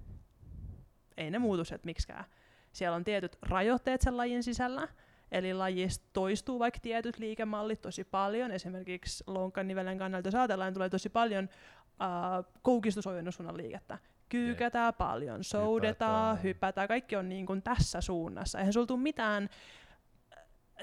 [1.16, 2.24] Ei ne muutu sieltä miksikään.
[2.72, 4.88] Siellä on tietyt rajoitteet sen lajin sisällä,
[5.32, 8.50] eli lajissa toistuu vaikka tietyt liikemallit tosi paljon.
[8.50, 11.48] Esimerkiksi lonkanivelen kannalta, jos ajatellaan, niin tulee tosi paljon
[11.84, 13.98] uh, koukistusojennussuunnan liikettä.
[14.28, 16.42] Kyykätään paljon, soudetaan, hypätään.
[16.42, 18.58] hypätään, kaikki on niin kuin tässä suunnassa.
[18.58, 19.48] Eihän sulla tule mitään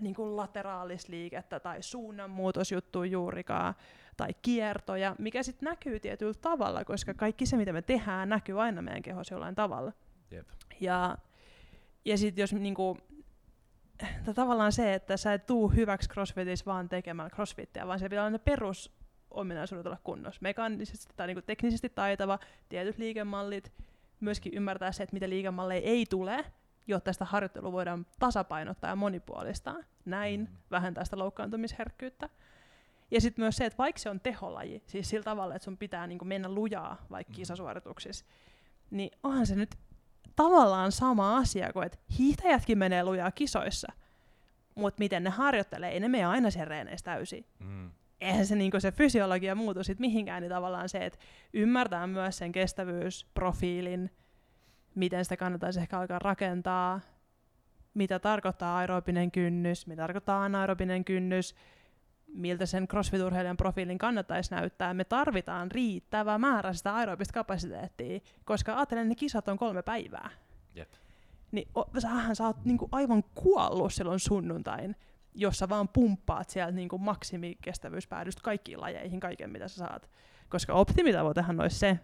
[0.01, 3.73] niin kuin lateraalisliikettä tai suunnanmuutosjuttu juurikaan
[4.17, 8.81] tai kiertoja, mikä sitten näkyy tietyllä tavalla, koska kaikki se, mitä me tehdään, näkyy aina
[8.81, 9.91] meidän kehossa jollain tavalla.
[10.31, 10.47] Jep.
[10.79, 11.17] Ja,
[12.05, 12.97] ja sitten jos niinku,
[14.35, 18.29] tavallaan se, että sä et tuu hyväksi crossfitissa vaan tekemään crossfittiä, vaan se pitää olla
[18.29, 18.91] ne perus
[19.31, 20.39] ominaisuudet olla kunnossa.
[20.41, 23.73] Mekaanisesti tai niinku teknisesti taitava, tietyt liikemallit,
[24.19, 26.45] myöskin ymmärtää se, että mitä liikemalleja ei tule,
[26.87, 29.77] jotta sitä harjoittelua voidaan tasapainottaa ja monipuolistaa.
[30.05, 30.57] Näin mm.
[30.71, 32.29] vähentää sitä loukkaantumisherkkyyttä.
[33.11, 36.07] Ja sitten myös se, että vaikka se on teholaji, siis sillä tavalla, että sun pitää
[36.07, 37.35] niinku mennä lujaa vaikka mm.
[37.35, 38.25] kisasuorituksissa,
[38.91, 39.75] niin onhan se nyt
[40.35, 43.93] tavallaan sama asia kuin, että hiihtäjätkin menee lujaa kisoissa,
[44.75, 47.45] mutta miten ne harjoittelee, ei ne mene aina sen reeneissä täysin.
[47.59, 47.91] Mm.
[48.21, 51.19] Eihän se, niinku se fysiologia muutu sit mihinkään, niin tavallaan se, että
[51.53, 54.09] ymmärtää myös sen kestävyysprofiilin,
[54.95, 56.99] miten sitä kannattaisi ehkä alkaa rakentaa,
[57.93, 61.55] mitä tarkoittaa aerobinen kynnys, mitä tarkoittaa anaerobinen kynnys,
[62.27, 64.93] miltä sen crossfit-urheilijan profiilin kannattaisi näyttää.
[64.93, 70.29] Me tarvitaan riittävä määrä sitä aerobista kapasiteettia, koska ajattelen, ne kisat on kolme päivää.
[70.75, 70.89] Jep.
[71.51, 74.95] Niin o, sähän sä oot niinku aivan kuollut silloin sunnuntain,
[75.35, 80.09] jossa vaan pumppaat sieltä niinku maksimikestävyyspäädystä kaikkiin lajeihin, kaiken mitä sä saat.
[80.49, 81.99] Koska optimitavoitehan olisi se,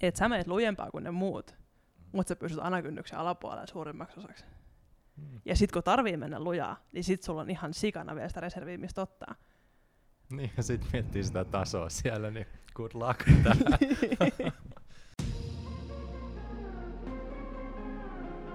[0.00, 1.54] että sä menet lujempaa kuin ne muut,
[2.12, 4.44] mutta sä pystyt anakynnyksen alapuolella suurimmaksi osaksi.
[5.16, 5.40] Mm.
[5.44, 8.78] Ja sit kun tarvii mennä lujaa, niin sit sulla on ihan sikana vielä sitä reserviä,
[8.78, 9.34] mistä ottaa.
[10.30, 13.20] Niin, ja sit miettii sitä tasoa siellä, niin good luck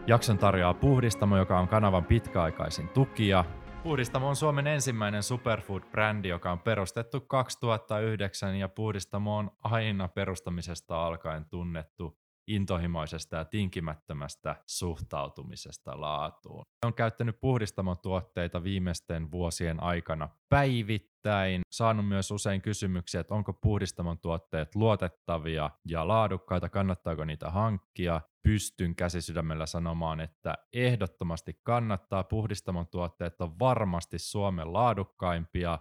[0.08, 3.46] Jakson tarjoaa Puhdistamo, joka on kanavan pitkäaikaisin tukija.
[3.84, 11.46] Puhdistamo on Suomen ensimmäinen superfood-brändi, joka on perustettu 2009 ja Puhdistamo on aina perustamisesta alkaen
[11.46, 12.18] tunnettu
[12.50, 16.66] intohimoisesta ja tinkimättömästä suhtautumisesta laatuun.
[16.86, 21.62] On käyttänyt puhdistamotuotteita viimeisten vuosien aikana päivittäin.
[21.72, 28.22] Saanut myös usein kysymyksiä, että onko puhdistamon tuotteet luotettavia ja laadukkaita, kannattaako niitä hankkia.
[28.44, 32.24] Pystyn käsisydämellä sanomaan, että ehdottomasti kannattaa.
[32.24, 35.80] Puhdistamon tuotteet on varmasti Suomen laadukkaimpia.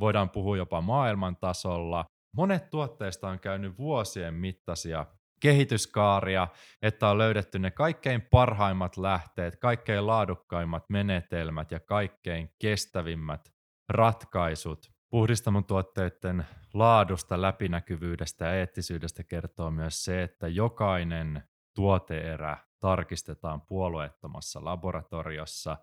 [0.00, 2.04] Voidaan puhua jopa maailman tasolla.
[2.36, 5.06] Monet tuotteista on käynyt vuosien mittaisia
[5.40, 6.48] kehityskaaria,
[6.82, 13.52] että on löydetty ne kaikkein parhaimmat lähteet, kaikkein laadukkaimmat menetelmät ja kaikkein kestävimmät
[13.88, 14.90] ratkaisut.
[15.10, 21.42] Puhdistamon tuotteiden laadusta, läpinäkyvyydestä ja eettisyydestä kertoo myös se, että jokainen
[21.74, 25.76] tuoteerä tarkistetaan puolueettomassa laboratoriossa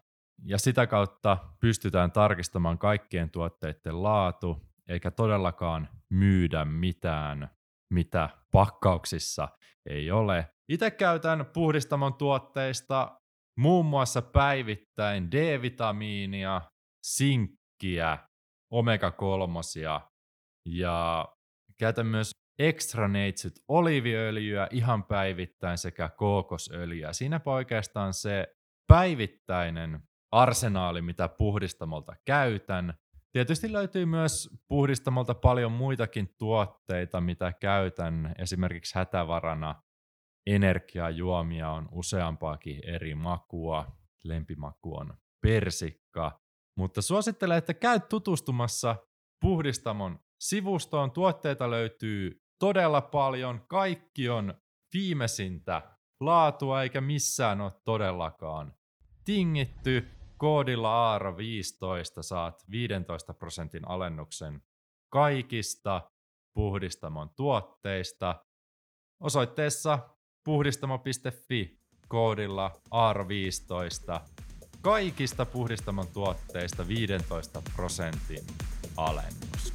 [0.43, 7.49] ja sitä kautta pystytään tarkistamaan kaikkien tuotteiden laatu, eikä todellakaan myydä mitään
[7.95, 9.47] mitä pakkauksissa
[9.89, 10.49] ei ole.
[10.69, 13.19] Itse käytän puhdistamon tuotteista
[13.59, 16.61] muun muassa päivittäin D-vitamiinia,
[17.05, 18.17] sinkkiä,
[18.73, 19.99] omega-3
[20.65, 21.27] ja
[21.79, 27.13] käytän myös extra neitsyt oliviöljyä ihan päivittäin sekä kookosöljyä.
[27.13, 28.47] Siinä oikeastaan se
[28.87, 29.99] päivittäinen
[30.31, 32.93] arsenaali, mitä puhdistamolta käytän.
[33.35, 38.35] Tietysti löytyy myös puhdistamolta paljon muitakin tuotteita, mitä käytän.
[38.37, 39.83] Esimerkiksi hätävarana
[40.47, 43.97] energiajuomia on useampaakin eri makua.
[44.23, 46.39] Lempimaku on persikka.
[46.77, 48.95] Mutta suosittelen, että käy tutustumassa
[49.41, 51.11] puhdistamon sivustoon.
[51.11, 53.65] Tuotteita löytyy todella paljon.
[53.67, 54.53] Kaikki on
[54.93, 55.81] viimeisintä
[56.19, 58.73] laatua eikä missään ole todellakaan
[59.25, 60.14] tingitty.
[60.37, 64.61] Koodilla Aaro 15 saat 15 prosentin alennuksen
[65.09, 66.01] kaikista
[66.53, 68.45] puhdistamon tuotteista
[69.19, 69.99] osoitteessa
[70.43, 74.19] puhdistamo.fi koodilla AR15
[74.81, 78.47] kaikista puhdistamon tuotteista 15 prosentin
[78.97, 79.73] alennus.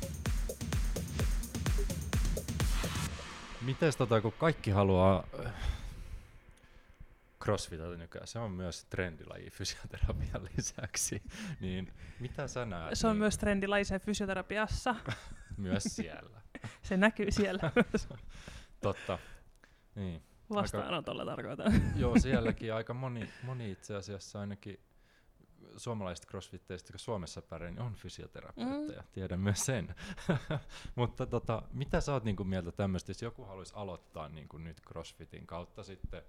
[3.61, 5.25] Mites tota, kun kaikki haluaa
[7.43, 8.27] crossfitata nykyään.
[8.27, 11.23] Se on myös trendilaji fysioterapian lisäksi.
[11.61, 12.99] niin mitä sä näet?
[12.99, 13.21] Se on niin...
[13.21, 14.95] myös trendilaji se fysioterapiassa.
[15.57, 16.41] myös siellä.
[16.89, 17.71] se näkyy siellä
[18.81, 19.19] Totta.
[19.95, 20.23] Niin.
[20.55, 21.73] Vastaanotolla tarkoitan.
[21.97, 24.81] Joo, sielläkin aika moni, moni itse asiassa ainakin
[25.77, 29.09] suomalaiset crossfitteistä, jotka Suomessa pärjää, niin on fysioterapeutteja, mm.
[29.13, 29.95] tiedän myös sen.
[30.95, 35.47] Mutta tota, mitä sä oot niinku mieltä tämmöistä, jos joku haluaisi aloittaa niinku nyt crossfitin
[35.47, 36.23] kautta sitten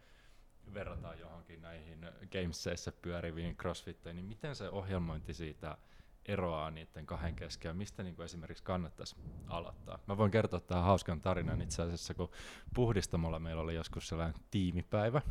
[0.74, 5.78] verrataan johonkin näihin gameseissä pyöriviin crossfitteihin, niin miten se ohjelmointi siitä
[6.26, 9.16] eroaa niiden kahden kesken mistä niin kuin esimerkiksi kannattaisi
[9.48, 10.00] aloittaa.
[10.08, 12.32] Mä voin kertoa tähän hauskan tarinan itse asiassa, kun
[12.74, 15.22] puhdistamolla meillä oli joskus sellainen tiimipäivä.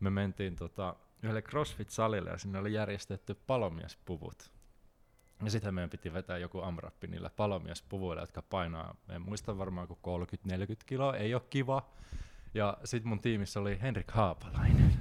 [0.00, 4.52] Me mentiin tota, yhdelle CrossFit-salille ja sinne oli järjestetty palomiespuvut.
[5.44, 9.98] Ja sitten meidän piti vetää joku amrappi niillä palomiespuvuilla, jotka painaa, en muista varmaan kuin
[10.52, 11.90] 30-40 kiloa, ei ole kiva.
[12.54, 14.92] Ja sitten mun tiimissä oli Henrik Haapalainen.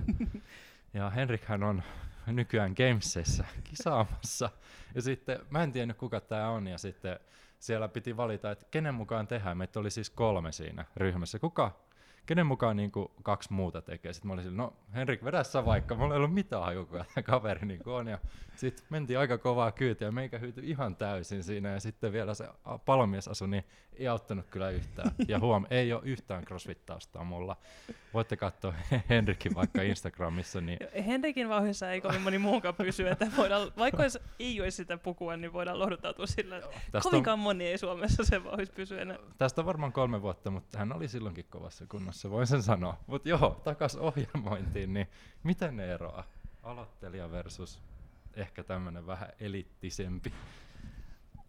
[0.94, 1.84] ja Henrikhän on
[2.28, 4.50] nykyään Gamesissa kisaamassa.
[4.96, 7.20] Ja sitten mä en tiennyt kuka tämä on ja sitten
[7.60, 9.58] siellä piti valita, että kenen mukaan tehdään.
[9.58, 11.40] Meitä oli siis kolme siinä ryhmässä.
[11.40, 11.80] Kuka
[12.26, 14.14] kenen mukaan niin kuin kaksi muuta tekee.
[14.14, 17.24] Sitten mä olin sille, no Henrik, vedä sä vaikka, mulla ei ollut mitään hajua, tämä
[17.24, 18.08] kaveri niin on.
[18.08, 18.20] Ja
[18.56, 21.70] sitten mentiin aika kovaa kyytiä, meikä hyytyi ihan täysin siinä.
[21.70, 22.48] Ja sitten vielä se
[22.86, 23.64] palomiesasu, niin
[23.96, 25.12] ei auttanut kyllä yhtään.
[25.28, 27.58] Ja huom, ei ole yhtään crossfit-taustaa mulla.
[28.14, 28.74] Voitte katsoa
[29.10, 30.62] Henrikin vaikka Instagramissa.
[30.62, 30.80] Niin...
[31.06, 35.38] Henrikin vauhdissa ei kovin moni muukaan pysy, että voidaan, vaikka olisi, ei olisi sitä pukua,
[35.38, 39.18] niin voidaan lohduttautua sillä, että kovinkaan on, moni ei Suomessa se vauhdissa pysy enää.
[39.38, 42.98] Tästä on varmaan kolme vuotta, mutta hän oli silloinkin kovassa kunnossa, voin sen sanoa.
[43.08, 45.08] Mutta joo, takas ohjelmointiin, niin
[45.44, 46.24] miten ne eroaa?
[46.64, 47.80] Aloittelija versus
[48.34, 50.34] ehkä tämmöinen vähän elittisempi.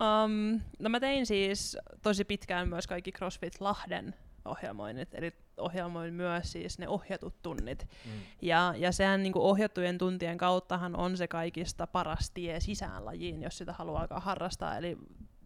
[0.01, 6.53] Um, no mä tein siis tosi pitkään myös kaikki CrossFit Lahden ohjelmoinnit, eli ohjelmoin myös
[6.53, 7.89] siis ne ohjatut tunnit.
[8.05, 8.13] Mm.
[8.43, 13.59] Ja, ja sehän niin ohjattujen tuntien kauttahan on se kaikista paras tie sisään lajiin, jos
[13.59, 14.77] sitä haluaa alkaa harrastaa.
[14.77, 14.99] Eli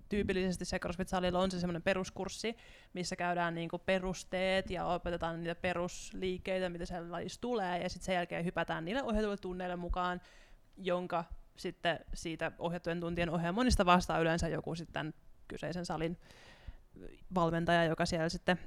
[0.08, 2.56] tyypillisesti se CrossFit-salilla on se semmoinen peruskurssi,
[2.92, 8.14] missä käydään niinku perusteet ja opetetaan niitä perusliikkeitä, mitä siellä lajissa tulee, ja sitten sen
[8.14, 10.20] jälkeen hypätään niille ohjatuille tunneille mukaan,
[10.76, 11.24] jonka
[11.56, 15.14] sitten siitä ohjattujen tuntien ohjelmoinnista vastaa yleensä joku sitten
[15.48, 16.18] kyseisen salin
[17.34, 18.58] valmentaja, joka siellä sitten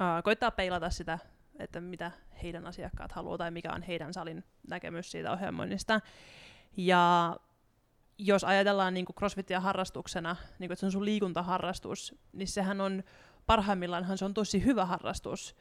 [0.00, 1.18] ää, koittaa peilata sitä,
[1.58, 2.10] että mitä
[2.42, 6.00] heidän asiakkaat haluaa tai mikä on heidän salin näkemys siitä ohjelmoinnista.
[6.76, 7.36] Ja
[8.18, 13.02] jos ajatellaan niin crossfitia harrastuksena, niin kuin, että se on sun liikuntaharrastus, niin sehän on
[13.46, 15.56] parhaimmillaanhan se on tosi hyvä harrastus,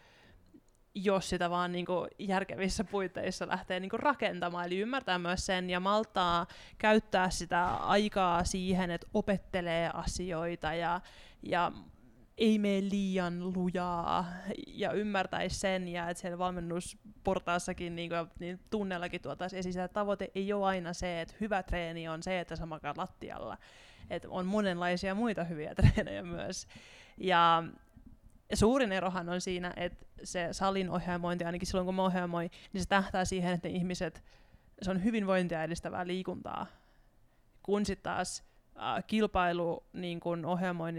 [0.95, 4.65] jos sitä vaan niin kuin järkevissä puitteissa lähtee niin kuin rakentamaan.
[4.65, 11.01] Eli ymmärtää myös sen ja maltaa käyttää sitä aikaa siihen, että opettelee asioita ja,
[11.43, 11.71] ja
[12.37, 14.25] ei mene liian lujaa
[14.67, 20.31] ja ymmärtäisi sen ja että siellä valmennusportaassakin niin kuin, niin tunnellakin tuotaisiin esiin, että tavoite
[20.35, 23.57] ei ole aina se, että hyvä treeni on se, että sä makaat lattialla.
[24.09, 26.67] Että on monenlaisia muita hyviä treenejä myös.
[27.17, 27.63] Ja
[28.53, 32.87] suurin erohan on siinä, että se salin ohjelmointi, ainakin silloin kun mä ohjelmoin, niin se
[32.87, 34.23] tähtää siihen, että ihmiset,
[34.81, 36.67] se on hyvinvointia edistävää liikuntaa.
[37.63, 38.43] Kun sitten taas
[38.79, 40.19] äh, kilpailu niin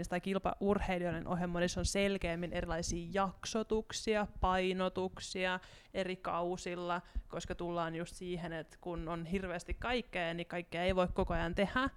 [0.09, 5.59] tai kilpaurheilijoiden ohjelmoinnissa on selkeämmin erilaisia jaksotuksia, painotuksia
[5.93, 11.07] eri kausilla, koska tullaan just siihen, että kun on hirveästi kaikkea, niin kaikkea ei voi
[11.13, 11.89] koko ajan tehdä,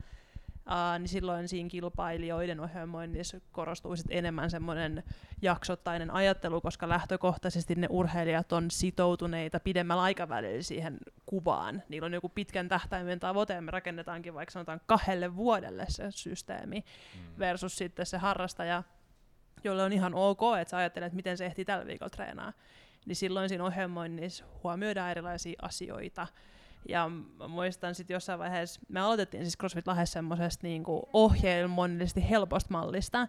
[0.66, 5.02] Uh, niin silloin siinä kilpailijoiden ohjelmoinnissa korostuu sit enemmän semmoinen
[5.42, 11.82] jaksottainen ajattelu, koska lähtökohtaisesti ne urheilijat on sitoutuneita pidemmällä aikavälillä siihen kuvaan.
[11.88, 16.84] Niillä on joku pitkän tähtäimen tavoite, ja me rakennetaankin vaikka sanotaan kahdelle vuodelle se systeemi,
[17.14, 17.38] mm.
[17.38, 18.82] versus sitten se harrastaja,
[19.64, 22.52] jolle on ihan ok, että sä ajattelet, että miten se ehtii tällä viikolla treenaa.
[23.06, 26.26] Niin silloin siinä ohjelmoinnissa huomioidaan erilaisia asioita,
[26.88, 32.68] ja mä muistan sitten jossain vaiheessa, me aloitettiin siis CrossFit Lahdessa semmoisesta niinku ohjelmallisesti helposta
[32.70, 33.28] mallista,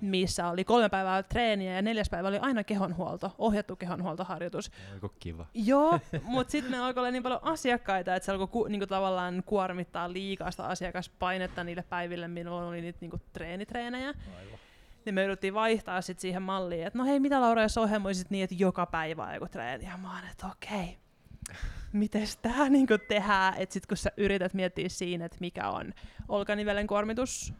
[0.00, 4.70] missä oli kolme päivää treeniä ja neljäs päivä oli aina kehonhuolto, ohjattu kehonhuoltoharjoitus.
[4.94, 5.46] Oiko kiva?
[5.54, 9.42] Joo, mutta sitten me alkoi olla niin paljon asiakkaita, että se alkoi ku, niinku tavallaan
[9.46, 14.08] kuormittaa liikasta asiakaspainetta niille päiville, milloin oli niitä niinku treenitreenejä.
[14.08, 14.58] Aivan.
[15.04, 18.44] Niin me jouduttiin vaihtaa sit siihen malliin, että no hei, mitä Laura, jos ohjelmoisit niin,
[18.44, 19.84] että joka päivä on joku treeni.
[19.84, 20.82] Ja mä oon, että okei.
[20.82, 21.06] Okay
[21.96, 25.92] miten tämä niinku tehdään, että sitten kun sä yrität miettiä siinä, että mikä on
[26.28, 27.54] olkanivelen kuormitus,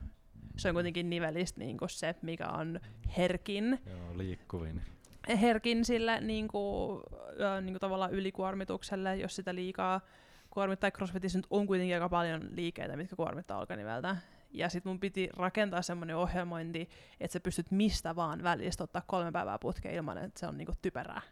[0.57, 2.81] se on kuitenkin nivelistä niinku se, mikä on
[3.17, 3.81] herkin.
[3.87, 4.83] Joo, liikkuvin.
[5.41, 6.93] Herkin sille niinku,
[7.41, 10.01] äh, niinku tavallaan ylikuormitukselle, jos sitä liikaa
[10.51, 10.91] kuormittaa.
[10.91, 14.17] CrossFitissä nyt on kuitenkin aika paljon liikkeitä, mitkä kuormittaa olkaniveltä.
[14.51, 16.89] Ja sitten mun piti rakentaa semmoinen ohjelmointi,
[17.21, 20.73] että sä pystyt mistä vaan välistä ottaa kolme päivää putkeen ilman, että se on niinku
[20.83, 21.23] typerää.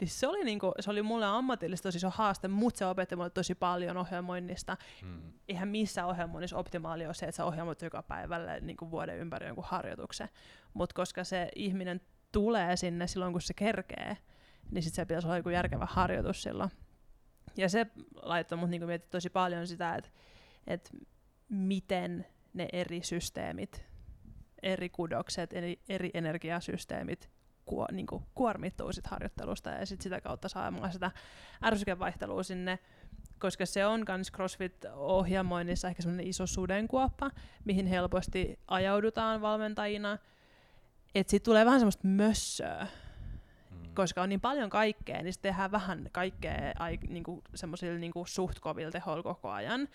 [0.00, 3.30] Niin se oli, niinku, se oli mulle ammatillista tosi iso haaste, mutta se opetti mulle
[3.30, 4.76] tosi paljon ohjelmoinnista.
[5.00, 5.32] Hmm.
[5.48, 9.64] Eihän missään ohjelmoinnissa optimaali ole se, että sä ohjelmoit joka päivälle niinku vuoden ympäri jonkun
[9.68, 10.28] harjoituksen.
[10.74, 12.00] Mutta koska se ihminen
[12.32, 14.16] tulee sinne silloin, kun se kerkee,
[14.70, 16.70] niin sitten se pitäisi olla joku järkevä harjoitus silloin.
[17.56, 17.86] Ja se
[18.22, 20.10] laittoi mut niinku miettiä tosi paljon sitä, että
[20.66, 20.90] et
[21.48, 23.84] miten ne eri systeemit,
[24.62, 27.30] eri kudokset, eri, eri energiasysteemit
[27.72, 31.10] kuo, niin kuin kuormittuu sit harjoittelusta ja sit sitä kautta saamaan sitä
[31.64, 32.78] ärsykevaihtelua sinne,
[33.38, 37.30] koska se on myös CrossFit-ohjelmoinnissa ehkä semmoinen iso sudenkuoppa,
[37.64, 40.18] mihin helposti ajaudutaan valmentajina,
[41.14, 42.86] että siitä tulee vähän semmoista mössöä,
[43.70, 43.94] mm.
[43.94, 48.58] koska on niin paljon kaikkea, niin sitten tehdään vähän kaikkea ai, niinku, semmoisilla niinku, suht
[48.60, 49.88] kovilla tehoilla koko ajan.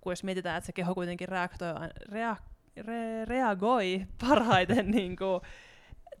[0.00, 1.74] Kun jos mietitään, että se keho kuitenkin reaktoi,
[2.08, 2.36] rea,
[2.76, 5.42] re, reagoi parhaiten niinku,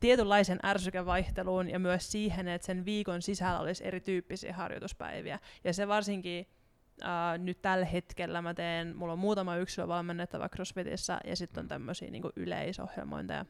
[0.00, 5.38] tietynlaisen ärsykevaihteluun ja myös siihen, että sen viikon sisällä olisi erityyppisiä harjoituspäiviä.
[5.64, 6.46] Ja se varsinkin
[7.02, 11.68] Uh, nyt tällä hetkellä mä teen, mulla on muutama yksilö valmennettava CrossFitissa ja sitten on
[11.68, 13.44] tämmöisiä niin yleisohjelmointeja.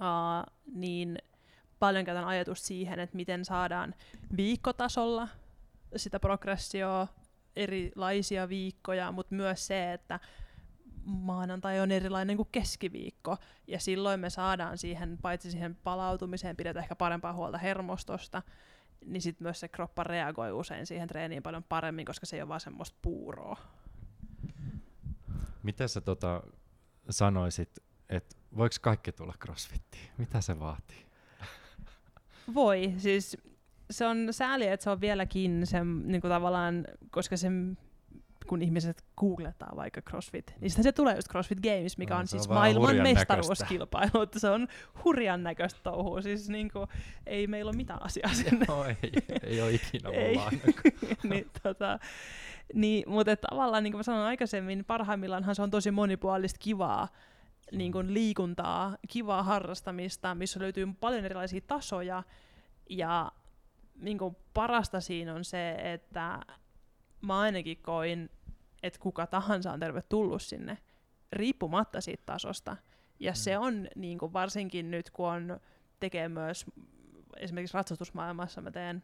[0.00, 1.18] Uh, niin
[1.78, 3.94] paljon käytän ajatus siihen, että miten saadaan
[4.36, 5.28] viikkotasolla
[5.96, 7.08] sitä progressioa,
[7.56, 10.20] erilaisia viikkoja, mutta myös se, että
[11.06, 16.96] maanantai on erilainen kuin keskiviikko, ja silloin me saadaan siihen, paitsi siihen palautumiseen, pidetään ehkä
[16.96, 18.42] parempaa huolta hermostosta,
[19.04, 22.48] niin sitten myös se kroppa reagoi usein siihen treeniin paljon paremmin, koska se ei ole
[22.48, 23.56] vaan semmoista puuroa.
[25.62, 26.42] Miten sä tota
[27.10, 30.08] sanoisit, että voiko kaikki tulla crossfittiin?
[30.18, 31.06] Mitä se vaatii?
[32.54, 33.36] Voi, siis
[33.90, 37.48] se on sääli, että se on vieläkin se, niin kuin tavallaan, koska se
[38.46, 42.26] kun ihmiset googletaan vaikka CrossFit, niin sitten se tulee just CrossFit Games, mikä no, on
[42.26, 44.26] siis on maailman mestaruuskilpailu.
[44.36, 44.68] Se on
[45.04, 46.86] hurjan näköistä touhua, siis niin kuin,
[47.26, 48.66] ei meillä ole mitään asiaa sinne.
[48.68, 50.36] Joo, ei, ei ole ikinä ei.
[51.30, 51.98] niin, tota,
[52.74, 57.08] niin, mutta tavallaan, niin kuin mä sanoin aikaisemmin, parhaimmillaanhan se on tosi monipuolista kivaa
[57.72, 62.22] niin kuin liikuntaa, kivaa harrastamista, missä löytyy paljon erilaisia tasoja,
[62.90, 63.32] ja
[64.00, 66.40] niin kuin parasta siinä on se, että
[67.20, 68.30] mä ainakin koin,
[68.82, 70.78] että kuka tahansa on tervetullut sinne,
[71.32, 72.76] riippumatta siitä tasosta.
[73.20, 73.36] Ja mm.
[73.36, 75.60] se on niin kuin varsinkin nyt, kun on,
[76.00, 76.66] tekee myös
[77.36, 79.02] esimerkiksi ratsastusmaailmassa, mä teen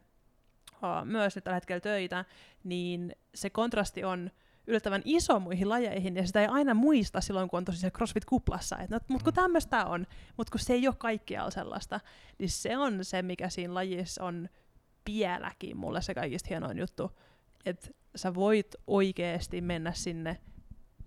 [0.73, 2.25] uh, myös nyt tällä hetkellä töitä,
[2.65, 4.31] niin se kontrasti on
[4.67, 8.97] yllättävän iso muihin lajeihin, ja sitä ei aina muista silloin, kun on tosi CrossFit-kuplassa, että
[8.97, 9.43] no, mutta kun mm.
[9.43, 10.07] tämmöistä on,
[10.37, 12.01] mutta kun se ei ole kaikkialla sellaista,
[12.39, 14.49] niin se on se, mikä siinä lajissa on
[15.07, 17.19] vieläkin mulle se kaikista hienoin juttu,
[17.67, 20.41] että sä voit oikeasti mennä sinne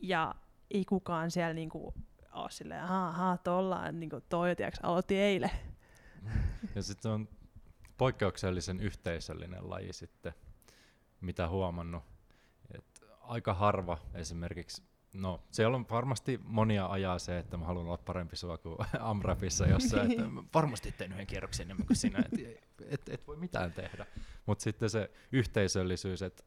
[0.01, 0.35] ja
[0.71, 1.93] ei kukaan siellä niinku
[2.31, 5.51] ole silleen, ahaa, tollaan, niinku toi, tiiäks, aloitti eilen.
[6.75, 7.29] Ja sitten on
[7.97, 10.33] poikkeuksellisen yhteisöllinen laji sitten,
[11.21, 12.03] mitä huomannut.
[12.75, 12.85] Et
[13.21, 18.35] aika harva esimerkiksi, no siellä on varmasti monia ajaa se, että mä haluan olla parempi
[18.35, 23.27] sua kuin Amrapissa jossa, että varmasti teen yhden kierroksen enemmän kuin sinä, et, et, et
[23.27, 24.05] voi mitään tehdä.
[24.45, 26.43] Mutta sitten se yhteisöllisyys, että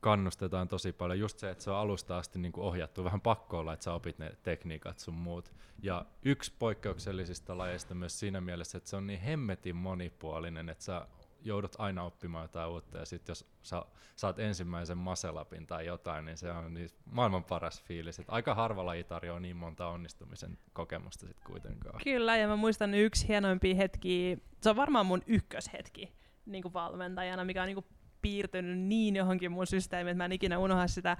[0.00, 1.18] kannustetaan tosi paljon.
[1.18, 4.18] Just se, että se on alusta asti niin kuin ohjattu vähän pakkoilla, että sä opit
[4.18, 5.52] ne tekniikat sun muut.
[5.82, 11.06] Ja yksi poikkeuksellisista lajeista myös siinä mielessä, että se on niin hemmetin monipuolinen, että sä
[11.44, 13.82] joudut aina oppimaan jotain uutta, ja sitten jos sä
[14.16, 18.18] saat ensimmäisen maselapin tai jotain, niin se on niin maailman paras fiilis.
[18.18, 22.00] Et aika harva laji tarjoaa niin monta onnistumisen kokemusta sitten kuitenkaan.
[22.04, 26.12] Kyllä, ja mä muistan yksi hienoimpia hetki, se on varmaan mun ykköshetki
[26.46, 27.86] niin kuin valmentajana, mikä on niin kuin
[28.22, 31.16] piirtynyt niin johonkin mun systeemiin, että mä en ikinä unohda sitä.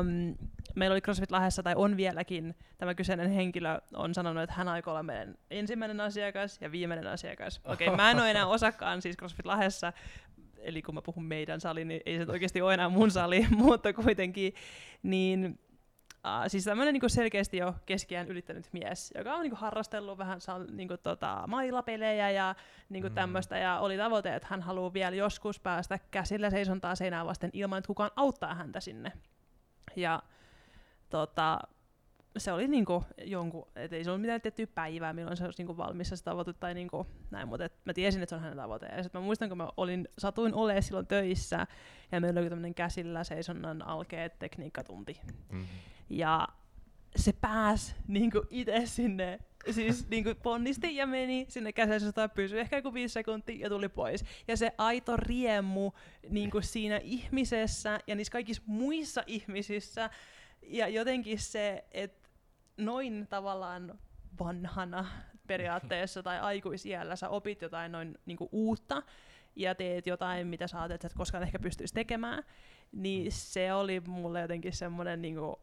[0.00, 0.36] Um,
[0.74, 4.92] meillä oli CrossFit Lahdessa, tai on vieläkin, tämä kyseinen henkilö on sanonut, että hän aikoo
[4.92, 7.60] olla meidän ensimmäinen asiakas ja viimeinen asiakas.
[7.64, 9.92] Okei, okay, mä en ole enää osakkaan siis CrossFit Lahdessa,
[10.58, 13.92] eli kun mä puhun meidän sali, niin ei se oikeasti ole enää mun sali, mutta
[13.92, 14.54] kuitenkin,
[15.02, 15.58] niin
[16.26, 20.38] Uh, siis tämmöinen niinku selkeästi jo keskiään ylittänyt mies, joka on niinku harrastellut vähän
[20.70, 22.54] niinku tota, mailapelejä ja
[22.88, 23.14] niinku mm.
[23.14, 27.78] tämmöistä, ja oli tavoite, että hän haluaa vielä joskus päästä käsillä seisontaa seinää vasten ilman,
[27.78, 29.12] että kukaan auttaa häntä sinne.
[29.96, 30.22] Ja
[31.10, 31.58] tota,
[32.38, 35.76] se oli niinku jonkun, et ei se ollut mitään tiettyä päivää, milloin se olisi niinku
[35.76, 38.86] valmis se tavoite tai niinku näin, mutta et mä tiesin, että se on hänen tavoite.
[38.86, 41.66] Ja sit mä muistan, kun mä olin, satuin olemaan silloin töissä,
[42.12, 45.20] ja meillä oli tämmöinen käsillä seisonnan alkeet tekniikkatunti.
[45.24, 45.66] Mm-hmm.
[46.08, 46.48] Ja
[47.16, 49.38] se pääsi niinku itse sinne,
[49.70, 54.24] siis niinku ponnisti ja meni sinne käsessä pysyi ehkä joku viisi sekuntia ja tuli pois.
[54.48, 55.92] Ja se aito riemu
[56.28, 60.10] niinku siinä ihmisessä ja niissä kaikissa muissa ihmisissä.
[60.62, 62.28] Ja jotenkin se, että
[62.76, 63.98] noin tavallaan
[64.40, 65.06] vanhana
[65.46, 69.02] periaatteessa tai aikuisiällä sä opit jotain noin niinku uutta
[69.56, 72.42] ja teet jotain, mitä sä ajattelet, että koskaan ehkä pystyisi tekemään,
[72.92, 75.60] niin se oli mulle jotenkin semmoinen niinku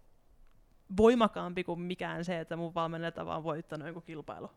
[0.97, 4.49] voimakaampi kuin mikään se, että mun valmennetta vaan voittanut joku kilpailu.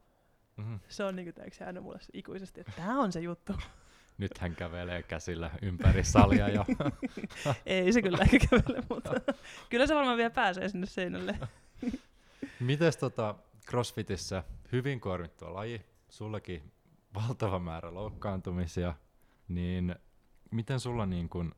[0.57, 0.81] Mm-hmm.
[0.89, 3.53] Se on niin kuin, jäänyt mulle ikuisesti, että tämä on se juttu.
[4.19, 6.65] Nyt hän kävelee käsillä ympäri salia jo.
[7.67, 9.11] Ei se kyllä ehkä kävele, mutta
[9.71, 11.39] kyllä se varmaan vielä pääsee sinne seinälle.
[12.61, 13.35] Mites tota
[13.71, 16.73] CrossFitissä hyvin kuormittua laji, sullekin
[17.15, 18.95] valtava määrä loukkaantumisia,
[19.49, 19.97] niin
[20.51, 21.55] miten sulla niin kun,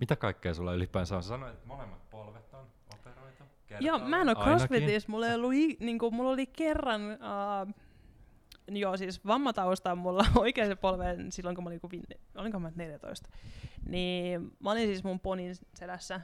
[0.00, 1.22] mitä kaikkea sulla ylipäänsä on?
[1.22, 2.66] Sanoit, että molemmat polvet on
[3.66, 3.86] operoitu.
[3.86, 7.74] Joo, mä en ole crossfitissa, mulla, oli, niin kuin, mulla oli kerran, uh,
[8.68, 11.80] joo siis vammatausta mulla oikein polven silloin kun mä olin,
[12.34, 13.28] olinko mä 14,
[13.88, 16.20] niin mä olin siis mun ponin selässä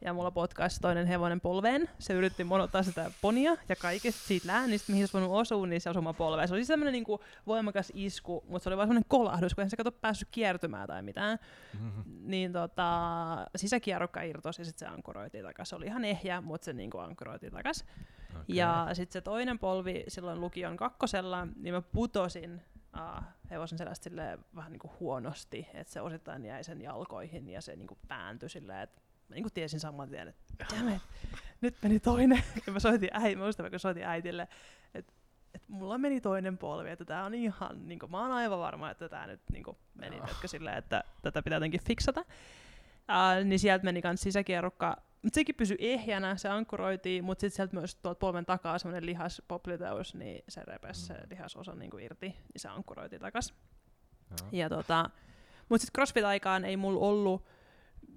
[0.00, 1.88] ja mulla potkaisi toinen hevonen polveen.
[1.98, 5.80] Se yritti monottaa sitä ponia ja kaikista siitä läänistä, mihin se olisi voinut osua, niin
[5.80, 6.48] se osui polveen.
[6.48, 9.70] Se oli semmoinen niin kuin voimakas isku, mutta se oli vain semmoinen kolahdus, kun en
[9.70, 11.38] se kato päässyt kiertymään tai mitään.
[11.80, 12.02] Mm-hmm.
[12.30, 12.90] Niin tota,
[13.56, 15.70] sisäkierrokka irtosi ja sitten se ankkuroitiin takaisin.
[15.70, 17.86] Se oli ihan ehjä, mutta se niin kuin ankkuroitiin takaisin.
[18.30, 18.44] Okay.
[18.48, 22.62] Ja sitten se toinen polvi silloin lukion kakkosella, niin mä putosin
[22.96, 24.10] uh, hevosen selästä
[24.56, 28.48] vähän niin kuin huonosti, että se osittain jäi sen jalkoihin ja se niin kuin vääntyi
[28.48, 30.64] silleen, että mä niin tiesin saman tien, että
[30.94, 31.02] it,
[31.60, 32.42] nyt meni toinen.
[32.66, 34.48] ja mä soitin, äiti, mä muistan, kun soitin äitille,
[34.94, 35.12] että
[35.54, 38.90] että mulla meni toinen polvi, että tämä on ihan, niin kuin, mä oon aivan varma,
[38.90, 40.30] että tämä nyt niin kuin, meni oh.
[40.46, 42.20] silleen, että tätä pitää jotenkin fiksata.
[42.20, 47.76] Uh, niin sieltä meni kans sisäkierrukka, mutta sekin pysyi ehjänä, se ankkuroitiin, mutta sitten sieltä
[47.76, 51.06] myös tuolta polven takaa semmoinen lihaspopliteus, niin se repesi mm.
[51.06, 53.54] se lihasosa niin kuin irti, niin se ankkuroitiin takas.
[54.52, 55.10] Ja tota,
[55.68, 57.46] mutta sitten CrossFit-aikaan ei mulla ollut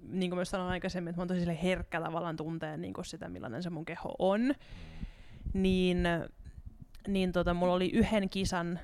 [0.02, 3.62] niin kuin myös sanoin aikaisemmin, että mä oon tosi herkkä tavallaan tuntee niin sitä, millainen
[3.62, 4.54] se mun keho on,
[5.52, 6.08] niin,
[7.08, 8.80] niin tota, mulla oli yhden kisan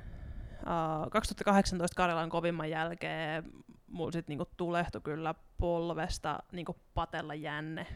[0.61, 3.45] uh, 2018 Karjalan kovimman jälkeen,
[3.87, 7.87] mulla sitten niinku tulehtui kyllä polvesta niinku patella jänne,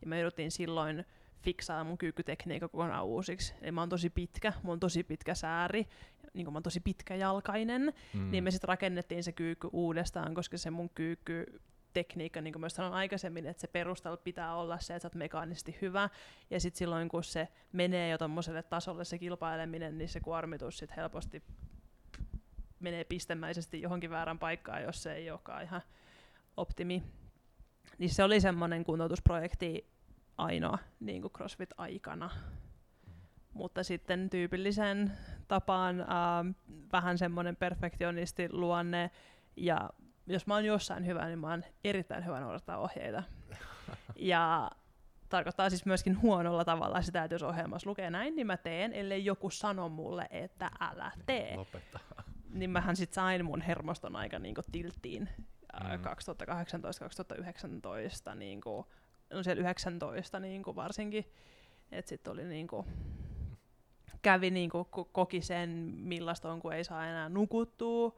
[0.00, 1.04] ja me jouduttiin silloin
[1.42, 3.54] fiksaa mun kyykkytekniikka kokonaan uusiksi.
[3.62, 5.86] Eli mä oon tosi pitkä, mulla on tosi pitkä sääri,
[6.34, 8.30] niin kuin mä oon tosi pitkäjalkainen, mm.
[8.30, 11.60] niin me sitten rakennettiin se kyykky uudestaan, koska se mun kyykky
[11.96, 15.14] tekniikka, niin kuin myös sanoin aikaisemmin, että se perustelu pitää olla se, että sä oot
[15.14, 16.08] mekaanisesti hyvä,
[16.50, 20.96] ja sitten silloin kun se menee jo tommoselle tasolle se kilpaileminen, niin se kuormitus sit
[20.96, 21.42] helposti
[22.80, 25.82] menee pistemäisesti johonkin väärän paikkaan, jos se ei olekaan ihan
[26.56, 27.02] optimi.
[27.98, 29.90] Niin se oli semmoinen kuntoutusprojekti
[30.38, 32.30] ainoa niin kuin CrossFit-aikana.
[33.52, 35.12] Mutta sitten tyypillisen
[35.48, 36.06] tapaan äh,
[36.92, 39.10] vähän semmoinen perfektionisti luonne
[39.56, 39.90] ja
[40.26, 43.22] jos mä oon jossain hyvä, niin mä oon erittäin hyvä noudattaa ohjeita.
[44.16, 44.70] Ja
[45.28, 49.24] tarkoittaa siis myöskin huonolla tavalla sitä, että jos ohjelmassa lukee näin, niin mä teen, ellei
[49.24, 51.56] joku sano mulle, että älä tee.
[51.56, 52.00] Lopeta.
[52.50, 55.28] Niin mähän sit sain mun hermoston aika niinku tilttiin
[55.82, 56.00] mm.
[58.32, 58.86] 2018-2019, niinku,
[59.30, 61.24] no siellä 19 niinku varsinkin,
[61.92, 62.86] että sit oli niinku,
[64.22, 68.16] kävi niinku, koki sen, millaista on, kun ei saa enää nukuttua,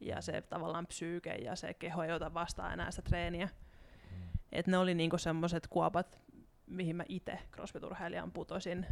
[0.00, 3.46] ja se tavallaan psyyke ja se keho ei ota vastaan enää sitä treeniä.
[3.46, 4.22] Mm.
[4.52, 6.20] Et ne oli niinku semmoiset kuopat,
[6.66, 8.86] mihin mä itse crossfit-urheilijan putosin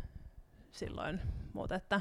[0.70, 1.20] silloin,
[1.52, 2.00] mutta että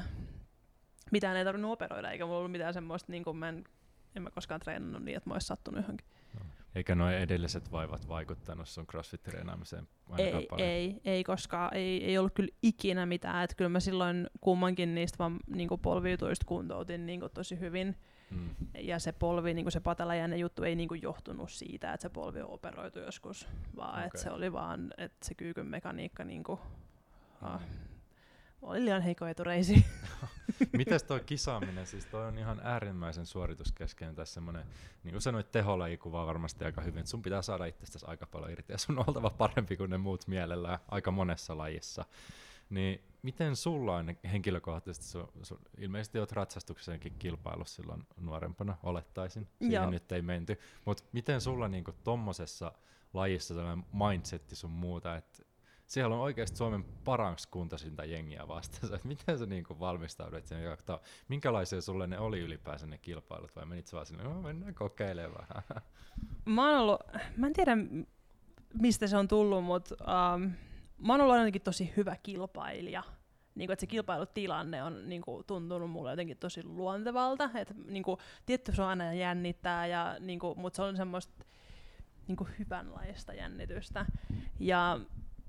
[1.12, 3.64] mitään ei tarvinnut operoida, eikä mulla ollut mitään semmoista, niin kuin mä en,
[4.16, 6.06] en mä koskaan treenannut niin, että mä olisi sattunut johonkin.
[6.34, 6.46] No.
[6.74, 9.86] Eikä nuo edelliset vaivat vaikuttanut sun crossfit-treenaamiseen
[10.18, 10.68] ei, paljon?
[10.68, 13.44] Ei, ei, koska ei, ei ollut kyllä ikinä mitään.
[13.44, 17.96] Että kyllä mä silloin kummankin niistä vaan niin polviutuista kuntoutin niin tosi hyvin.
[18.30, 18.50] Mm.
[18.78, 22.50] Ja se polvi, niin se patalajänne juttu ei niin johtunut siitä, että se polvi on
[22.50, 24.04] operoitu joskus, vaan okay.
[24.06, 26.60] että se oli vaan, että se kyykyn mekaniikka niin kuin,
[27.40, 27.46] mm.
[27.46, 27.62] ah,
[28.62, 29.86] oli liian heikko etureisi.
[30.76, 34.66] Mites tuo kisaaminen, siis toi on ihan äärimmäisen suorituskeskeinen tässä semmoinen,
[35.04, 38.50] niin kuin sanoit, teholaji kuvaa varmasti aika hyvin, että sun pitää saada itsestäsi aika paljon
[38.50, 42.04] irti ja sun on oltava parempi kuin ne muut mielellään aika monessa lajissa.
[42.70, 49.82] Niin miten sulla on henkilökohtaisesti, su, su, ilmeisesti olet ratsastukseenkin kilpailu silloin nuorempana, olettaisin, siihen
[49.82, 49.90] Joo.
[49.90, 52.72] nyt ei menty, mutta miten sulla niinku tommosessa
[53.14, 55.42] lajissa sellainen mindsetti sun muuta, että
[55.86, 58.98] siellä on oikeasti Suomen paranks kuntasinta jengiä vastassa.
[59.04, 61.00] Miten sä niinku valmistaudut sen jaktaa?
[61.28, 65.46] Minkälaisia sulle ne oli ylipäänsä ne kilpailut vai menit sä vaan sinne, no, mennään kokeilemaan
[65.48, 65.82] vähän?
[66.44, 67.00] Mä oon ollut,
[67.36, 67.76] mä en tiedä
[68.80, 70.52] mistä se on tullut, mutta um,
[70.98, 73.02] mä oon ollut ainakin tosi hyvä kilpailija.
[73.56, 77.50] Niin kuin, että se kilpailutilanne on niin kuin, tuntunut mulle jotenkin tosi luontevalta.
[77.54, 81.44] Että, niin kuin, tietty se on aina jännittää, ja, niin kuin, mutta se on semmoista
[82.28, 84.06] niin kuin, hyvänlaista jännitystä.
[84.60, 85.00] Ja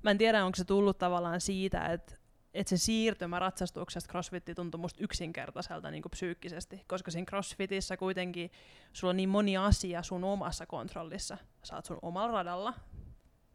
[0.03, 2.15] mä en tiedä, onko se tullut tavallaan siitä, että
[2.53, 8.51] että se siirtymä ratsastuksesta crossfitti tuntui musta yksinkertaiselta niin psyykkisesti, koska siinä crossfitissä kuitenkin
[8.93, 11.37] sulla on niin moni asia sun omassa kontrollissa.
[11.63, 12.73] Saat sun omalla radalla,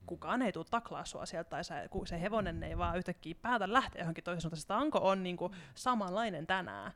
[0.06, 1.74] kukaan ei tule taklaa sua sieltä, tai se,
[2.04, 4.60] se hevonen ei vaan yhtäkkiä päätä lähteä johonkin toiseen suuntaan.
[4.60, 6.92] Se tanko on niin kuin samanlainen tänään.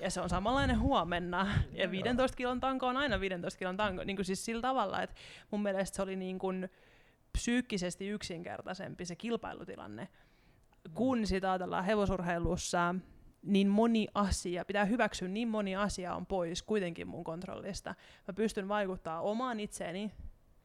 [0.00, 1.46] Ja se on samanlainen huomenna.
[1.72, 4.04] Ja 15 kilon tanko on aina 15 kilon tanko.
[4.04, 5.16] Niin kuin siis sillä tavalla, että
[5.50, 6.68] mun mielestä se oli niin kuin
[7.32, 10.08] psyykkisesti yksinkertaisempi se kilpailutilanne.
[10.94, 12.94] Kun sitä ajatellaan hevosurheilussa,
[13.42, 17.94] niin moni asia, pitää hyväksyä niin moni asia on pois kuitenkin mun kontrollista.
[18.28, 20.12] Mä pystyn vaikuttaa omaan itseeni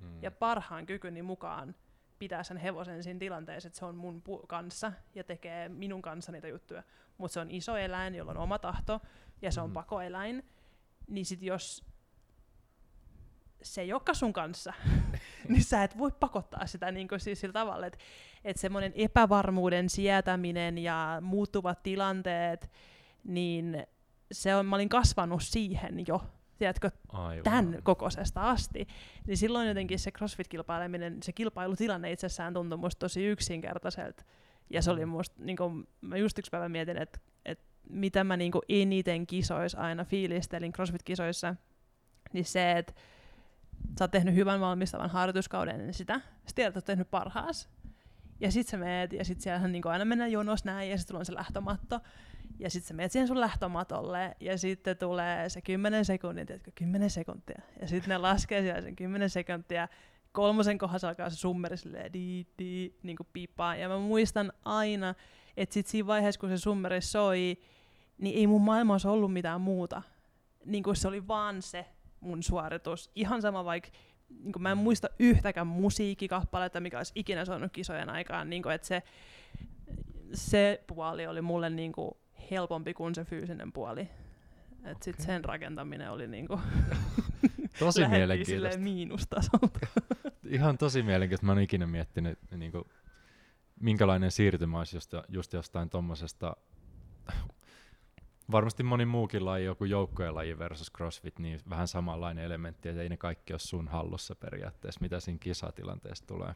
[0.02, 0.22] Mm.
[0.24, 1.76] ja parhaan kykyni mukaan
[2.20, 6.32] pitää sen hevosen siinä tilanteessa, että se on mun pu- kanssa ja tekee minun kanssa
[6.32, 6.84] niitä juttuja.
[7.18, 9.02] Mutta se on iso eläin, jolla on oma tahto
[9.41, 9.74] ja se on Mhm.
[9.74, 10.45] pakoeläin.
[11.08, 11.86] Niin sit jos
[13.62, 14.74] se ei olekaan sun kanssa,
[15.49, 17.99] niin sä et voi pakottaa sitä niin kuin siis sillä tavalla, että
[18.43, 22.72] et semmoinen epävarmuuden sietäminen ja muuttuvat tilanteet,
[23.24, 23.88] niin
[24.32, 26.22] se on, mä olin kasvanut siihen jo,
[26.62, 27.43] tiedätkö, Aivan.
[27.43, 28.88] tämän kokoisesta asti,
[29.28, 34.24] niin silloin jotenkin se CrossFit-kilpaileminen, se kilpailutilanne itsessään tuntui musta tosi yksinkertaiselta.
[34.70, 35.12] Ja se oli Mm.
[35.12, 39.78] musta, niin kuin, mä just yksi päivä mietin, että, että mitä mä niin eniten kisoissa
[39.78, 41.55] aina fiilistelin CrossFit-kisoissa,
[42.34, 42.93] niin se, että
[43.99, 47.70] sä oot tehnyt hyvän valmistavan harjoituskauden ennen sitä, sä tiedät, että oot tehnyt parhaas,
[48.39, 51.26] ja sit sä meet, ja sit siellä niin aina mennään jonos näin, ja sitten tulee
[51.26, 51.99] se lähtömatto,
[52.59, 57.09] ja sitten sä menet siihen sun lähtömatolle, ja sitten tulee se 10 sekuntia, tiedätkö, 10
[57.09, 57.61] sekuntia.
[57.81, 59.87] Ja sitten ne laskee siellä sen 10 sekuntia.
[60.31, 63.75] Kolmosen kohdassa alkaa se summeri silleen di, di, niin kuin piippaa.
[63.75, 65.15] Ja mä muistan aina,
[65.57, 67.57] että sit siinä vaiheessa, kun se summeri soi,
[68.17, 70.01] niin ei mun maailmassa ollut mitään muuta.
[70.65, 71.85] Niin kuin se oli vaan se
[72.19, 73.11] mun suoritus.
[73.15, 73.89] Ihan sama vaikka,
[74.29, 78.49] niin kuin mä en muista yhtäkään musiikkikappaletta, mikä olisi ikinä soinut kisojen aikaan.
[78.49, 79.03] Niin kuin, että se,
[80.33, 82.11] se puoli oli mulle niin kuin
[82.52, 84.10] helpompi kuin se fyysinen puoli.
[84.86, 85.26] Et sit Okei.
[85.26, 86.60] sen rakentaminen oli niinku
[87.80, 88.82] Tosi mielenkiintoista.
[88.82, 89.80] miinustasolta.
[90.49, 91.45] Ihan tosi mielenkiintoista.
[91.45, 92.84] Mä oon ikinä miettinyt, niin kuin,
[93.80, 96.56] minkälainen siirtymä olisi just, just jostain tommosesta,
[98.52, 103.10] varmasti moni muukin laji, joku joukkojen laji versus CrossFit, niin vähän samanlainen elementti, että ei
[103.10, 106.56] ne kaikki ole sun hallussa periaatteessa, mitä siinä kisatilanteessa tulee.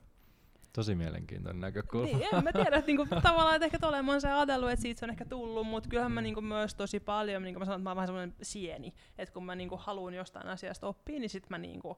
[0.75, 2.05] Tosi mielenkiintoinen näkökulma.
[2.05, 4.81] niin, en mä tiedä, että niinku, tavallaan että ehkä tolleen mä oon se ajatellut, että
[4.81, 7.65] siitä se on ehkä tullut, mutta kyllähän mä niinku myös tosi paljon, niin kuin mä
[7.65, 11.19] sanon, että mä oon vähän semmoinen sieni, että kun mä niinku haluan jostain asiasta oppia,
[11.19, 11.97] niin sit mä niinku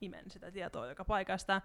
[0.00, 1.62] imen sitä tietoa joka paikasta.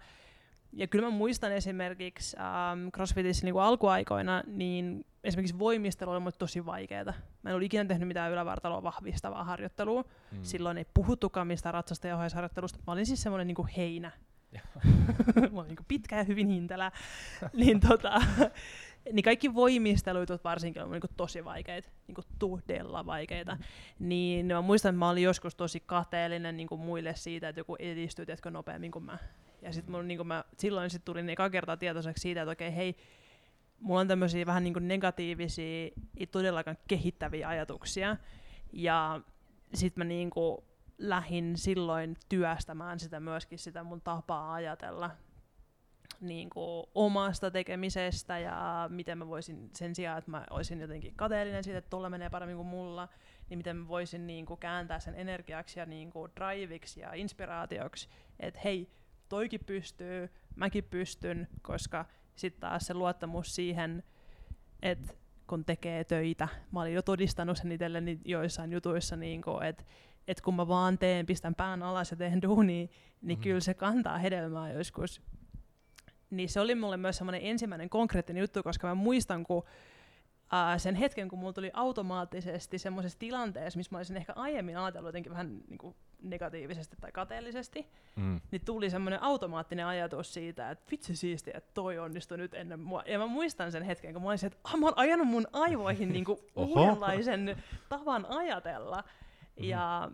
[0.72, 6.66] Ja kyllä mä muistan esimerkiksi ähm, CrossFitissä niinku alkuaikoina, niin esimerkiksi voimistelu oli mulle tosi
[6.66, 7.04] vaikeaa.
[7.42, 10.02] Mä en ollut ikinä tehnyt mitään ylävartaloa vahvistavaa harjoittelua.
[10.02, 10.38] Mm.
[10.42, 12.78] Silloin ei puhuttukaan mistään ratsastajaohjausharjoittelusta.
[12.86, 14.12] Mä olin siis semmoinen niinku heinä.
[15.52, 16.92] mä olin niinku pitkä ja hyvin hintelä.
[17.52, 18.20] niin, tota,
[19.12, 23.56] niin kaikki voimistelut varsinkin on niinku tosi vaikeita, niinku todella vaikeita.
[23.98, 28.26] Niin mä muistan, että mä olin joskus tosi kateellinen niinku muille siitä, että joku edistyy
[28.26, 29.18] tiedätkö, nopeammin kuin mä.
[29.62, 32.96] Ja sit mun, niinku mä, silloin sit tulin eka kertaa tietoiseksi siitä, että okei, hei,
[33.80, 38.16] mulla on tämmöisiä vähän niinku negatiivisia, ei todellakaan kehittäviä ajatuksia.
[38.72, 39.20] Ja
[39.74, 40.64] sit mä niinku
[40.98, 45.10] lähin silloin työstämään sitä myöskin sitä mun tapaa ajatella
[46.20, 51.64] niin kuin omasta tekemisestä ja miten mä voisin sen sijaan, että mä olisin jotenkin kateellinen
[51.64, 53.08] siitä, että tuolla menee paremmin kuin mulla,
[53.50, 58.08] niin miten mä voisin niin kuin kääntää sen energiaksi ja niin kuin driviksi ja inspiraatioksi,
[58.40, 58.90] että hei,
[59.28, 62.04] toikin pystyy, mäkin pystyn, koska
[62.36, 64.02] sitten taas se luottamus siihen,
[64.82, 65.14] että
[65.46, 69.84] kun tekee töitä, mä olin jo todistanut sen itselleni joissain jutuissa, niin kuin, että
[70.28, 72.86] että kun mä vaan teen, pistän pään alas ja teen duunia,
[73.22, 73.42] niin mm.
[73.42, 75.22] kyllä se kantaa hedelmää joskus.
[76.30, 79.62] Niin se oli mulle myös semmoinen ensimmäinen konkreettinen juttu, koska mä muistan, kun
[80.52, 85.08] ää, sen hetken, kun mulla tuli automaattisesti semmoisessa tilanteessa, missä mä olisin ehkä aiemmin ajatellut
[85.08, 88.40] jotenkin vähän niin kuin negatiivisesti tai kateellisesti, Mm.
[88.50, 93.02] niin tuli semmoinen automaattinen ajatus siitä, että vitsi siisti, että toi onnistui nyt ennen mua.
[93.06, 96.12] Ja mä muistan sen hetken, kun mä olisin, että ah, mä oon ajanut mun aivoihin
[96.12, 99.04] niinku uudenlaisen tavan ajatella.
[99.56, 99.64] Mhm.
[99.64, 100.10] Ja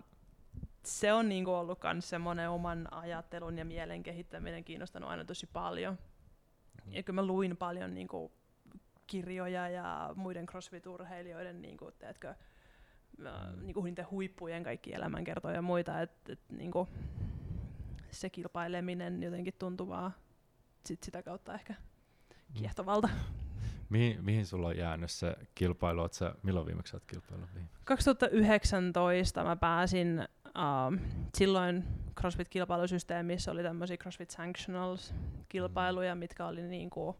[0.84, 5.98] se on niinku ollut myös semmoinen oman ajattelun ja mielen kehittäminen kiinnostanut aina tosi paljon.
[6.86, 8.32] Ja kyllä mä luin paljon niinku
[9.06, 12.34] kirjoja ja muiden crossfit-urheilijoiden niinku, teetkö,
[13.18, 13.26] mm.
[13.60, 16.88] niinku niiden huippujen kaikki elämänkertoja ja muita, että et, niinku,
[18.10, 20.14] se kilpaileminen jotenkin tuntuu vaan
[20.84, 21.74] sit sitä kautta ehkä
[22.54, 23.08] kiehtovalta.
[23.92, 26.00] Mihin, mihin sulla on jäänyt se kilpailu?
[26.00, 27.42] Oot sä, milloin viimeksi olet kilpailu?
[27.84, 30.98] 2019 mä pääsin, uh,
[31.34, 31.84] silloin
[32.20, 37.16] CrossFit-kilpailusysteemissä oli tämmöisiä CrossFit Sanctionals-kilpailuja, mitkä oli niinku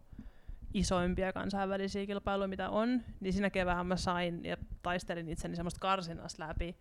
[0.75, 3.03] isoimpia kansainvälisiä kilpailuja, mitä on.
[3.21, 6.77] Niin siinä kevään mä sain ja taistelin itseni semmoista karsinasta läpi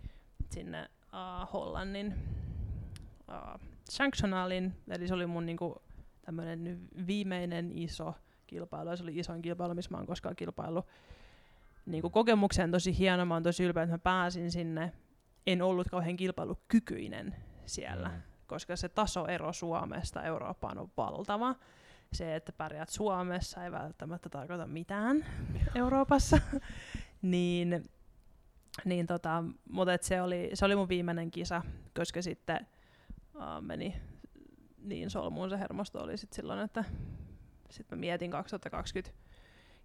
[0.49, 2.15] sinne uh, Hollannin
[3.27, 5.81] uh, Sanctionalin, eli se oli mun niinku
[6.25, 8.13] tämmöinen viimeinen iso
[8.51, 10.83] kilpailu, ja se oli isoin kilpailu, missä mä oon koskaan kilpailu.
[11.85, 14.91] Niin kuin kokemukseen tosi hieno, mä oon tosi ylpeä, että mä pääsin sinne.
[15.47, 17.35] En ollut kauhean kilpailukykyinen
[17.65, 18.21] siellä, Mm.
[18.47, 21.55] koska se tasoero Suomesta Eurooppaan on valtava.
[22.13, 25.25] Se, että pärjäät Suomessa ei välttämättä tarkoita mitään
[25.75, 26.37] Euroopassa.
[27.21, 27.89] Niin,
[28.85, 31.61] niin tota, mutta et se, oli, se oli mun viimeinen kisa,
[31.95, 32.67] koska sitten
[33.35, 33.95] uh, meni
[34.83, 36.83] niin solmuun se hermosto oli sit silloin, että
[37.71, 39.11] sitten mä mietin 2020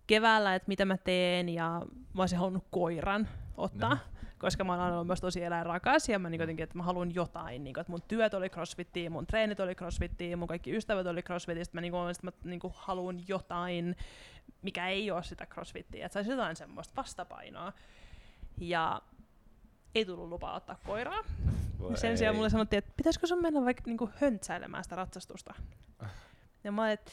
[0.06, 1.82] keväällä, että mitä mä teen, ja
[2.14, 3.98] mä olisin halunnut koiran ottaa, no.
[4.38, 7.64] koska mä oon ollut myös tosi eläinrakas, ja mä niin jotenkin, että mä haluan jotain,
[7.64, 11.22] niin kuin, että mun työt oli crossfittiä, mun treenit oli crossfittiä, mun kaikki ystävät oli
[11.22, 13.96] crossfittiä, mä, niin kuin, mä niin kuin, haluan jotain,
[14.62, 17.72] mikä ei ole sitä crossfittiä, että saisi jotain semmoista vastapainoa.
[18.60, 19.02] Ja
[19.94, 21.24] ei tullut lupaa ottaa koiraa.
[21.78, 22.16] Voi Sen ei.
[22.16, 25.54] sijaan mulle sanottiin, että pitäisikö sun mennä vaikka niinku höntsäilemään sitä ratsastusta.
[26.64, 27.12] Ja mä olin, että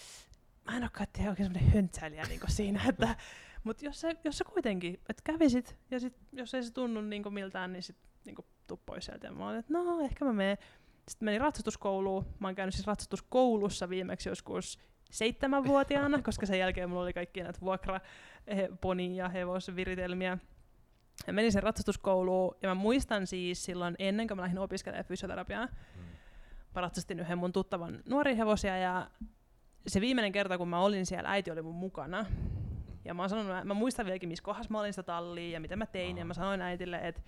[0.66, 3.16] mä en olekaan tiedä oikein semmoinen höntsäilijä niinku siinä, että
[3.64, 7.30] mutta jos, se, jos sä kuitenkin, että kävisit, ja sit, jos ei se tunnu niinku
[7.30, 9.28] miltään, niin sit niinku tuu pois sieltä.
[9.28, 10.57] Ja mä olin, että no, ehkä mä menen.
[11.09, 12.26] Sitten menin ratsastuskouluun.
[12.39, 14.80] Mä oon käynyt siis ratsastuskoulussa viimeksi joskus
[15.11, 17.99] seitsemänvuotiaana, koska sen jälkeen mulla oli kaikki näitä vuokra,
[18.82, 20.38] poni ja hevosviritelmiä.
[21.28, 25.66] Ja menin sen ratsastuskouluun, ja mä muistan siis silloin ennen kuin mä lähdin opiskelemaan fysioterapiaa,
[25.66, 26.01] mm.
[26.76, 29.09] mä ratsastin yhden mun tuttavan nuori hevosia, ja
[29.88, 32.25] se viimeinen kerta, kun mä olin siellä, äiti oli mun mukana.
[33.05, 35.86] Ja mä, sanonut, mä muistan vieläkin, missä kohdassa mä olin sitä tallia ja mitä mä
[35.86, 37.21] tein, ja mä sanoin äitille, että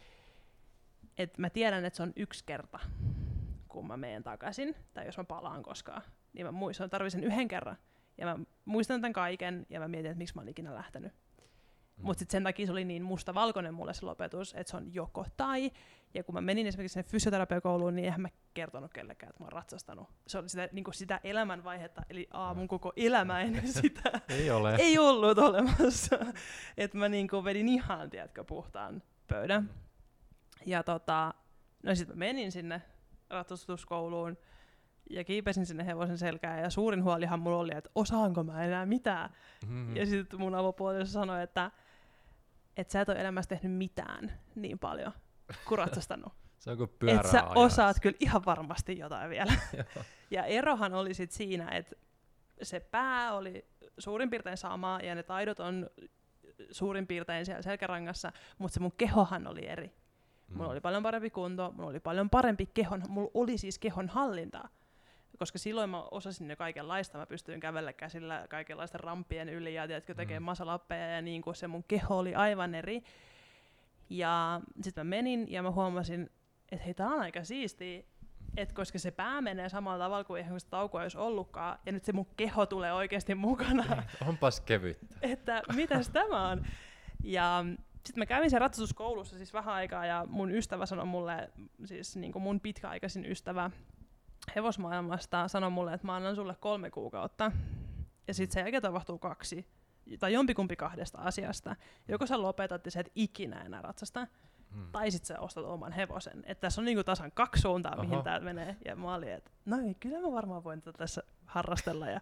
[1.17, 2.79] et mä tiedän, että se on yksi kerta,
[3.67, 6.01] kun mä menen takaisin, tai jos mä palaan koskaan.
[6.33, 7.77] Niin mä muistan, tarvitsen yhden kerran.
[8.17, 11.13] Ja mä muistan tämän kaiken, ja mä mietin, että miksi mä olin ikinä lähtenyt.
[11.97, 12.05] Mm.
[12.05, 15.25] Mutta sitten sen takia se oli niin mustavalkoinen mulle se lopetus, että se on joko
[15.37, 15.71] tai.
[16.13, 19.51] Ja kun mä menin esimerkiksi sinne fysioterapiakouluun, niin eihän mä kertonut kellekään, että mä oon
[19.51, 20.09] ratsastanut.
[20.27, 24.75] Se oli sitä, niin sitä elämänvaihetta, eli aamun koko elämä ennen sitä ei, ole.
[24.75, 26.17] ei ollut olemassa.
[26.77, 29.63] että mä niin vedin ihan, tiedätkö, puhtaan pöydän.
[29.63, 29.69] Mm.
[30.65, 31.33] Ja tota,
[31.83, 32.81] no sitten mä menin sinne
[33.29, 34.37] ratsastuskouluun,
[35.09, 39.29] ja kiipesin sinne hevosen selkään ja suurin huolihan mulla oli, että osaanko mä enää mitään.
[39.67, 39.95] Mm-hmm.
[39.95, 41.71] Ja sitten mun avopuoliso sanoi, että
[42.77, 45.11] että sä et ole elämässä tehnyt mitään niin paljon
[45.67, 46.33] kuin ratsastanut.
[46.59, 49.53] Se on kuin Että sä osaat kyllä ihan varmasti jotain vielä.
[50.31, 51.95] ja erohan oli sit siinä, että
[52.61, 53.65] se pää oli
[53.97, 55.89] suurin piirtein sama ja ne taidot on
[56.71, 59.95] suurin piirtein siellä selkärangassa, mutta se mun kehohan oli eri.
[60.47, 60.71] Mulla mm.
[60.71, 64.69] oli paljon parempi kunto, mulla oli paljon parempi kehon, mulla oli siis kehon hallintaa
[65.37, 70.13] koska silloin mä osasin jo kaikenlaista, mä pystyin kävellä käsillä kaikenlaisten rampien yli ja tiedätkö,
[70.13, 70.45] tekemään mm.
[70.45, 73.03] masalappeja ja niin kuin se mun keho oli aivan eri.
[74.09, 76.29] Ja sitten mä menin ja mä huomasin,
[76.71, 78.03] että hei, tää on aika siistiä,
[78.57, 82.03] et koska se pää menee samalla tavalla kuin eihän sitä taukoa olisi ollutkaan, ja nyt
[82.03, 84.03] se mun keho tulee oikeasti mukana.
[84.27, 85.15] Onpas kevyttä.
[85.33, 86.65] että mitäs tämä on?
[87.23, 87.65] Ja
[88.05, 91.49] sitten mä kävin sen ratsastuskoulussa siis vähän aikaa, ja mun ystävä sanoi mulle,
[91.85, 93.71] siis niin kuin mun pitkäaikaisin ystävä,
[94.55, 97.51] hevosmaailmasta sanoi mulle, että mä annan sulle kolme kuukautta.
[98.27, 99.67] Ja sitten sen jälkeen tapahtuu kaksi.
[100.19, 101.75] Tai jompikumpi kahdesta asiasta.
[102.07, 104.27] Joko sä lopetat ja sä et ikinä enää ratsasta,
[104.73, 104.91] hmm.
[104.91, 106.43] tai sitten sä ostat oman hevosen.
[106.45, 108.03] Että tässä on niinku tasan kaksi suuntaa, Oho.
[108.03, 108.77] mihin tämä menee.
[108.85, 112.09] Ja mä olin, että no ei, kyllä mä varmaan voin tätä tässä harrastella.
[112.09, 112.21] Ja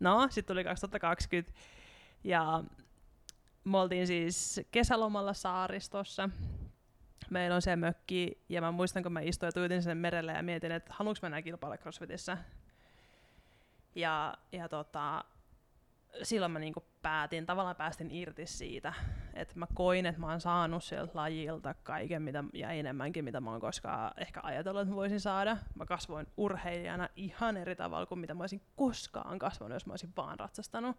[0.00, 1.52] no, sitten tuli 2020.
[2.24, 2.64] Ja
[3.64, 6.30] me oltiin siis kesälomalla saaristossa
[7.30, 10.42] meillä on se mökki, ja mä muistan, kun mä istuin ja tuitin sen merelle ja
[10.42, 12.38] mietin, että haluanko mä kilpailla CrossFitissä.
[13.94, 15.24] Ja, ja tota,
[16.22, 18.92] silloin mä niinku päätin, tavallaan päästin irti siitä,
[19.34, 23.50] että mä koin, että mä oon saanut sieltä lajilta kaiken mitä, ja enemmänkin, mitä mä
[23.50, 25.56] oon koskaan ehkä ajatellut, että mä voisin saada.
[25.74, 30.12] Mä kasvoin urheilijana ihan eri tavalla kuin mitä mä olisin koskaan kasvanut, jos mä olisin
[30.16, 30.96] vaan ratsastanut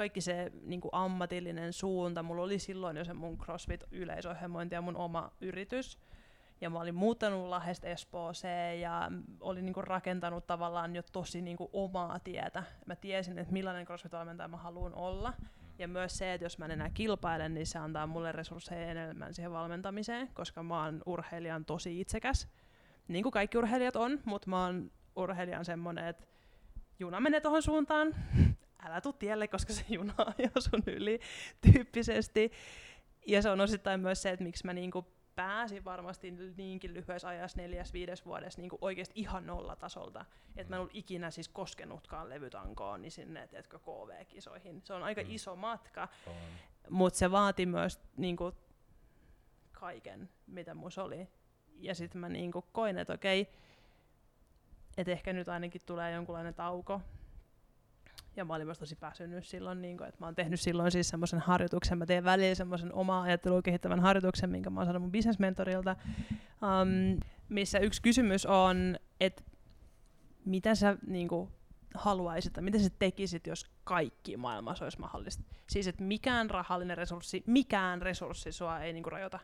[0.00, 2.22] kaikki se niin kuin ammatillinen suunta.
[2.22, 5.98] Mulla oli silloin jo se mun CrossFit-yleisohjelmointi ja mun oma yritys.
[6.60, 11.56] Ja mä olin muuttanut Lahdesta Espooseen ja olin niin kuin rakentanut tavallaan jo tosi niin
[11.56, 12.62] kuin omaa tietä.
[12.86, 15.32] Mä tiesin, että millainen CrossFit-valmentaja mä haluan olla.
[15.78, 19.34] Ja myös se, että jos mä en enää kilpailen, niin se antaa mulle resursseja enemmän
[19.34, 22.48] siihen valmentamiseen, koska mä oon urheilijan tosi itsekäs.
[23.08, 26.26] Niin kuin kaikki urheilijat on, mutta mä oon urheilijan semmonen, että
[26.98, 28.14] juna menee tuohon suuntaan,
[28.84, 31.20] älä tuu tielle, koska se juna ajaa sun yli
[31.60, 32.52] tyyppisesti.
[33.26, 37.60] Ja se on osittain myös se, että miksi mä niinku pääsin varmasti niinkin lyhyessä ajassa,
[37.60, 40.24] neljäs, viides vuodessa niinku oikeasti ihan nollatasolta.
[40.56, 44.82] Että mä en ollut ikinä siis koskenutkaan levytankoon niin sinne, teetkö, KV-kisoihin.
[44.84, 45.30] Se on aika mm.
[45.30, 46.08] iso matka,
[46.90, 48.52] mutta se vaati myös niinku
[49.72, 51.28] kaiken, mitä mus oli.
[51.76, 53.48] Ja sitten mä niinku koin, että okei,
[54.96, 57.00] että ehkä nyt ainakin tulee jonkunlainen tauko,
[58.36, 61.08] ja mä olin myös tosi pääsynyt silloin, niin kun, että mä oon tehnyt silloin siis
[61.08, 65.12] semmoisen harjoituksen, mä teen välillä semmoisen oma ajattelua kehittävän harjoituksen, minkä mä oon saanut mun
[65.12, 65.96] businessmentorilta,
[66.62, 69.42] um, missä yksi kysymys on, että
[70.44, 71.52] mitä sä niin kun,
[71.94, 75.44] haluaisit, tai miten sä tekisit, jos kaikki maailmassa olisi mahdollista?
[75.68, 79.38] Siis, että mikään rahallinen resurssi, mikään resurssi sua ei niinku rajoita.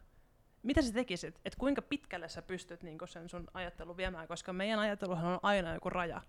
[0.62, 1.40] Mitä sä tekisit?
[1.44, 4.28] Että kuinka pitkälle sä pystyt niinku sen sun ajattelun viemään?
[4.28, 6.22] Koska meidän ajatteluhan on aina joku raja.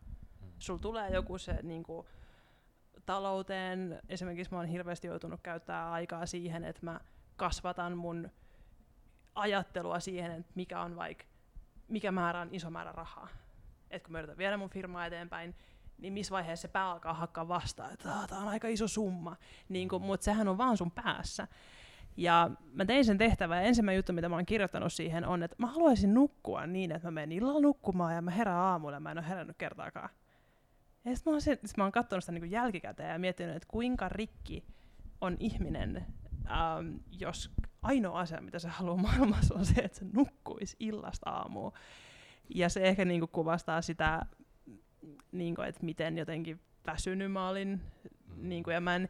[0.59, 2.07] Sulla tulee joku se niinku,
[3.07, 6.99] talouteen, esimerkiksi mä oon hirveästi joutunut käyttää aikaa siihen, että mä
[7.35, 8.29] kasvatan mun
[9.35, 11.25] ajattelua siihen, että mikä on vaikka,
[11.87, 13.27] mikä määrä on iso määrä rahaa.
[13.89, 15.55] Että kun mä yritän viedä mun firmaa eteenpäin,
[15.97, 19.35] niin missä vaiheessa se pää alkaa hakkaa vastaan, että tämä on aika iso summa.
[19.69, 21.47] Niin kun, mutta sehän on vaan sun päässä.
[22.17, 25.55] Ja mä tein sen tehtävän, ja ensimmäinen juttu, mitä mä oon kirjoittanut siihen, on, että
[25.59, 29.11] mä haluaisin nukkua niin, että mä menen illalla nukkumaan, ja mä herään aamulla, ja mä
[29.11, 30.09] en ole herännyt kertaakaan.
[31.07, 34.09] Ja sitten mä oon, sit mä oon katsonut sitä niin jälkikäteen ja miettinyt, että kuinka
[34.09, 34.63] rikki
[35.21, 36.05] on ihminen,
[36.51, 37.51] ähm, jos
[37.81, 41.71] ainoa asia, mitä se haluaa maailmassa, on se, että se nukkuisi illasta aamuun.
[42.55, 44.25] Ja se ehkä niin kuin kuvastaa sitä,
[45.31, 47.81] niin kuin, että miten jotenkin väsynyt mä olin.
[48.35, 49.09] Niin kuin, ja mä en,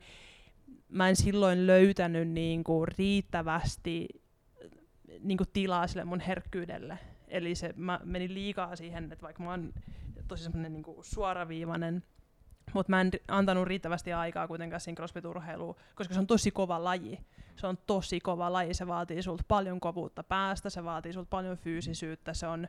[0.89, 4.07] mä en silloin löytänyt niin kuin riittävästi
[5.19, 6.99] niin kuin tilaa sille mun herkkyydelle.
[7.27, 9.73] Eli se, mä menin liikaa siihen, että vaikka mä oon
[10.27, 12.03] tosi semmoinen niin suoraviivainen,
[12.73, 17.19] mutta mä en antanut riittävästi aikaa kuitenkaan siinä crossfit-urheiluun, koska se on tosi kova laji.
[17.55, 21.57] Se on tosi kova laji, se vaatii sulta paljon kovuutta päästä, se vaatii sulta paljon
[21.57, 22.67] fyysisyyttä, se on,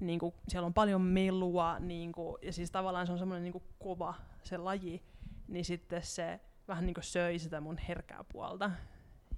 [0.00, 3.62] niin kuin, siellä on paljon melua, niin kuin, ja siis tavallaan se on semmoinen niin
[3.78, 5.02] kova se laji,
[5.48, 8.70] niin sitten se vähän niin kuin söi sitä mun herkää puolta.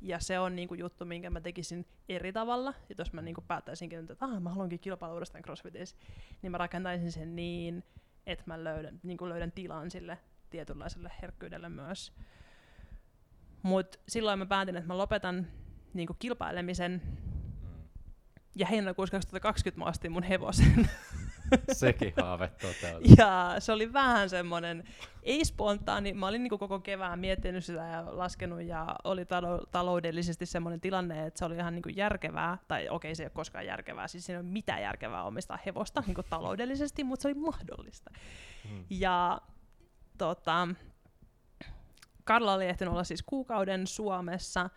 [0.04, 2.74] Ja se on niinku juttu, minkä mä tekisin eri tavalla.
[2.88, 5.96] Ja jos mä niinku päättäisinkin, että ah, mä haluankin kilpailla uudestaan CrossFitissä,
[6.42, 7.84] niin mä rakentaisin sen niin,
[8.26, 10.18] että mä löydän, niinku löydän tilan sille
[10.50, 12.12] tietynlaiselle herkkyydelle myös.
[13.62, 15.46] Mutta silloin mä päätin, että mä lopetan
[15.94, 17.02] niinku kilpailemisen.
[18.56, 20.90] Ja heinäkuussa 2020 mä astin mun hevosen.
[21.72, 23.14] Sekin haave toteutui.
[23.18, 24.84] Ja se oli vähän semmoinen,
[25.22, 30.46] ei spontaani, mä olin niin koko kevään miettinyt sitä ja laskenut ja oli talo- taloudellisesti
[30.46, 34.08] semmoinen tilanne, että se oli ihan niin järkevää, tai okei se ei ole koskaan järkevää,
[34.08, 38.10] siis siinä ei ole mitään järkevää omistaa hevosta niin taloudellisesti, mutta se oli mahdollista.
[38.68, 38.84] Hmm.
[38.90, 39.40] Ja
[40.18, 40.68] tota,
[42.24, 44.70] Karla oli ehtinyt olla siis kuukauden Suomessa,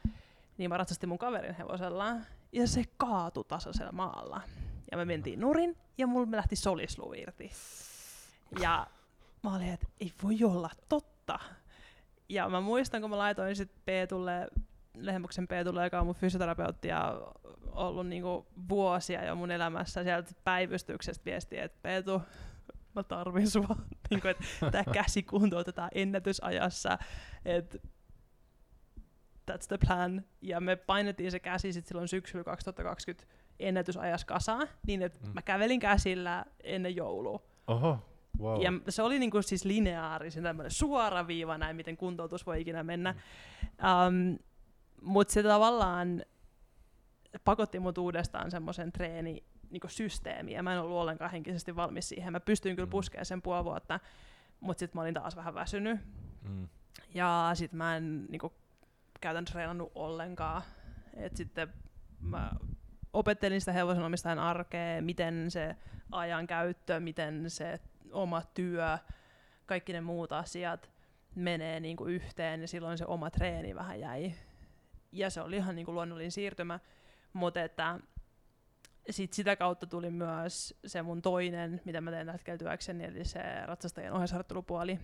[0.57, 2.15] niin mä ratsastin mun kaverin hevosella,
[2.51, 4.41] ja se kaatui tasaisella maalla.
[4.95, 7.51] Ja me mentiin nurin, ja mulla lähti solisluu irti.
[8.59, 8.87] Ja
[9.43, 11.39] mä olin, että ei voi olla totta.
[12.29, 14.47] Ja mä muistan, kun mä laitoin sitten Peetulle,
[14.97, 17.21] Lehmuksen Peetulle, joka on mun fysioterapeutti ja
[17.71, 22.21] ollut niinku vuosia jo mun elämässä sieltä päivystyksestä viestiä, että Peetu,
[22.95, 23.75] mä tarvin sua.
[24.09, 26.97] niinku, että tää käsi kuntoutetaan ennätysajassa.
[27.45, 27.77] Että
[29.51, 30.25] that's the plan.
[30.41, 35.31] Ja me painettiin se käsi sitten silloin syksyllä 2020 ennätysajas kasaan, niin että mm.
[35.33, 37.39] mä kävelin käsillä ennen joulua.
[37.67, 37.99] Oho,
[38.39, 38.61] wow.
[38.61, 43.15] Ja se oli niinku siis lineaarisin tämmöinen suora viiva näin, miten kuntoutus voi ikinä mennä.
[43.61, 44.29] Mm.
[44.31, 44.37] Um,
[45.01, 46.23] Mutta se tavallaan
[47.43, 52.31] pakotti mut uudestaan semmoisen treeni niinku systeemiin, ja mä en ollut ollenkaan henkisesti valmis siihen.
[52.31, 52.91] Mä pystyin kyllä mm.
[52.91, 53.99] puskemaan sen puoli vuotta,
[54.59, 55.99] mutta sitten mä olin taas vähän väsynyt.
[56.49, 56.67] Mm.
[57.13, 58.53] Ja sitten mä en niinku,
[59.21, 60.61] käytännössä treenannut ollenkaan.
[61.13, 61.73] Et sitten
[62.19, 62.51] mä
[63.15, 65.75] opettelin sitä hevosenomistajan arkea, miten se
[66.11, 67.79] ajan käyttö, miten se
[68.11, 68.97] oma työ,
[69.65, 70.91] kaikki ne muut asiat
[71.35, 74.33] menee niin kuin yhteen ja silloin se oma treeni vähän jäi.
[75.11, 76.79] Ja se oli ihan niin kuin luonnollinen siirtymä,
[77.33, 77.99] mutta että
[79.09, 83.41] sit sitä kautta tuli myös se mun toinen, mitä mä teen hetkellä työkseni, eli se
[83.65, 84.99] ratsastajien ohjausharjoittelupuoli.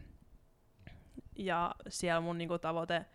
[1.36, 3.06] Ja siellä mun niinku tavoite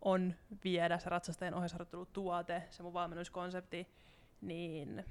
[0.00, 3.88] on viedä se ratsastajien ohjausharjoittelutuote, se mun valmennuskonsepti,
[4.40, 5.04] niin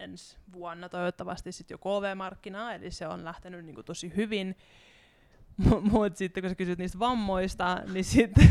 [0.00, 4.56] ensi vuonna toivottavasti sitten jo KV-markkinaa, eli se on lähtenyt niinku tosi hyvin.
[5.92, 8.50] Mutta sitten kun sä kysyt niistä vammoista, niin sitten,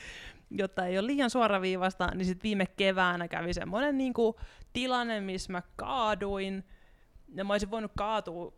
[0.50, 4.40] jotta ei ole liian suoraviivasta, niin sitten viime keväänä kävi semmoinen niinku
[4.72, 6.64] tilanne, missä mä kaaduin.
[7.34, 8.52] Ja mä olisin voinut kaatua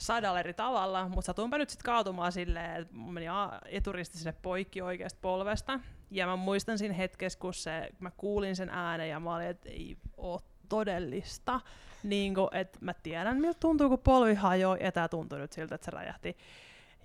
[0.00, 3.26] sadalla eri tavalla, mutta satuinpä nyt sitten kaatumaan silleen, että meni
[3.66, 5.80] eturisti sinne poikki oikeasta polvesta.
[6.14, 9.68] Ja mä muistan siinä hetkessä, kun se, mä kuulin sen äänen ja mä olin, että
[9.68, 11.60] ei ole todellista.
[12.02, 15.74] Niin kuin, että mä tiedän, miltä tuntuu, kun polvi hajoaa, ja tää tuntui nyt siltä,
[15.74, 16.36] että se räjähti.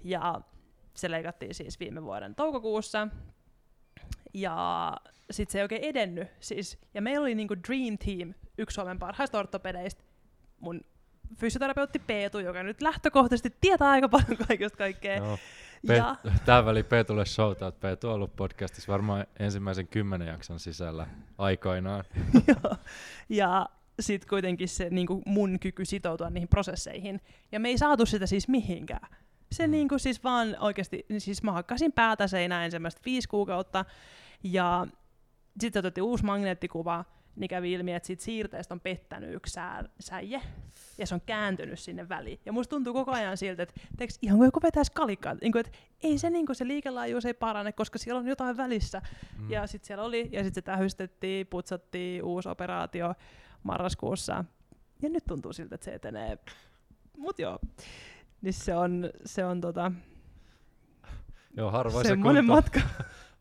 [0.03, 0.41] Ja
[0.93, 3.07] se leikattiin siis viime vuoden toukokuussa.
[4.33, 4.97] Ja
[5.31, 6.27] sitten se ei oikein edennyt.
[6.39, 10.03] Siis, ja meillä oli niinku Dream Team, yksi Suomen parhaista ortopedeistä,
[10.59, 10.81] mun
[11.35, 15.15] fysioterapeutti Peetu, joka nyt lähtökohtaisesti tietää aika paljon kaikesta kaikkea.
[15.15, 15.37] Joo.
[15.87, 16.15] Pe- ja...
[16.45, 17.79] Tämä väli Peetulle shoutout.
[17.79, 21.07] Peetu on ollut podcastissa varmaan ensimmäisen kymmenen jakson sisällä
[21.37, 22.03] aikoinaan.
[22.47, 22.75] Joo.
[23.29, 23.69] ja
[23.99, 27.21] sitten kuitenkin se niin kuin mun kyky sitoutua niihin prosesseihin.
[27.51, 29.07] Ja me ei saatu sitä siis mihinkään.
[29.51, 29.71] Se mm.
[29.71, 33.85] niinku siis vaan oikeasti, siis mä hakkasin päätä seinään ensimmäistä viisi kuukautta,
[34.43, 34.87] ja
[35.59, 37.05] sitten otettiin uusi magneettikuva,
[37.39, 40.41] niin kävi ilmi, että siitä siirteestä on pettänyt yksi sää, säie,
[40.97, 42.39] ja se on kääntynyt sinne väliin.
[42.45, 45.59] Ja musta tuntuu koko ajan siltä, että teeks, ihan kuin joku vetäisi kalikkaa, niin kuin,
[45.59, 49.01] että ei se, niin kuin, se liikelaajuus ei parane, koska siellä on jotain välissä.
[49.39, 49.51] Mm.
[49.51, 53.13] Ja sitten siellä oli, ja sitten se tähystettiin, putsattiin, uusi operaatio
[53.63, 54.45] marraskuussa.
[55.01, 56.37] Ja nyt tuntuu siltä, että se etenee.
[57.17, 57.59] Mut joo,
[58.41, 59.91] niin se on, se on tota,
[61.57, 62.79] Joo, harvoin se kunto, matka.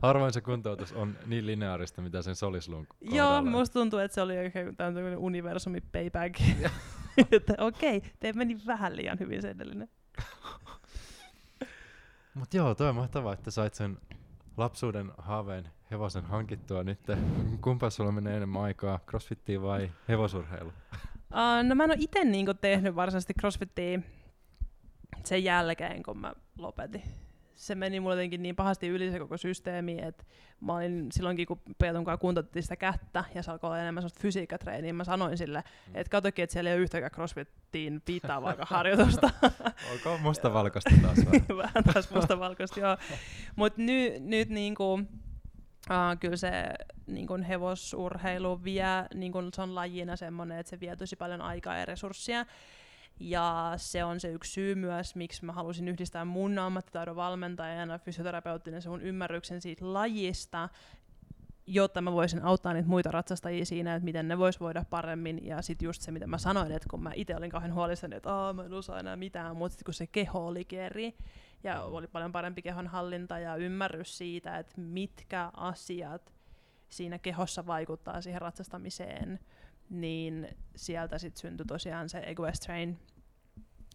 [0.03, 4.39] harvoin se kuntoutus on niin lineaarista, mitä sen solislun Joo, musta tuntuu, että se oli
[4.39, 6.41] oikein tämmöinen universumi payback.
[7.33, 9.89] että okei, okay, te meni vähän liian hyvin se edellinen.
[12.35, 13.99] Mut joo, toi on mahtavaa, että sait sen
[14.57, 17.01] lapsuuden haaveen hevosen hankittua nyt.
[17.61, 20.73] Kumpaa sulla menee enemmän aikaa, crossfittiin vai hevosurheilu?
[21.33, 24.01] Uh, no mä en ole itse niinku tehnyt varsinaisesti crossfittia
[25.25, 27.03] sen jälkeen, kun mä lopetin
[27.59, 30.25] se meni mulle jotenkin niin pahasti yli se koko systeemi, että
[30.61, 34.21] mä olin silloinkin, kun Peetun kanssa kuntoutettiin sitä kättä, ja se alkoi olla enemmän sellaista
[34.21, 35.93] fysiikkatreeniä, mä sanoin sille, mm.
[35.95, 39.31] että katsokin, että siellä ei ole yhtäkään crossfittiin piittaavaa harjoitusta.
[39.93, 41.47] Onko mustavalkoista taas vähän?
[41.63, 42.97] vähän taas mustavalkoista, joo.
[43.57, 46.65] Mutta ny, nyt niinku, uh, kyllä se
[47.07, 48.85] niinku hevosurheilu vie,
[49.15, 52.47] niinku se on lajina semmoinen, että se vie tosi paljon aikaa ja resursseja,
[53.21, 58.83] ja se on se yksi syy myös, miksi mä halusin yhdistää mun ammattitaidon valmentajana fysioterapeuttinen
[58.83, 60.69] se mun ymmärryksen siitä lajista,
[61.67, 65.47] jotta mä voisin auttaa niitä muita ratsastajia siinä, että miten ne vois voida paremmin.
[65.47, 68.35] Ja sitten just se, mitä mä sanoin, että kun mä itse olin kauhean huolissani, että
[68.35, 71.15] Aa, mä en osaa enää mitään, mutta sitten kun se keho oli keri,
[71.65, 76.33] ja oli paljon parempi kehon hallinta ja ymmärrys siitä, että mitkä asiat
[76.89, 79.39] siinä kehossa vaikuttaa siihen ratsastamiseen,
[79.91, 82.99] niin sieltä sitten syntyi tosiaan se Equestrain.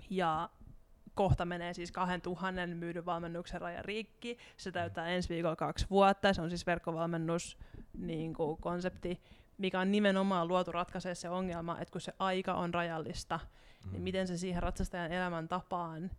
[0.10, 0.50] Ja
[1.14, 4.38] kohta menee siis 2000 myydyn valmennuksen raja rikki.
[4.58, 6.34] Se täyttää ensi viikolla kaksi vuotta.
[6.34, 7.58] Se on siis verkkovalmennus
[7.98, 9.22] niin kuin konsepti,
[9.58, 13.92] mikä on nimenomaan luotu ratkaisee se ongelma, että kun se aika on rajallista, niin mm.
[13.92, 16.12] niin miten se siihen ratsastajan elämän tapaan,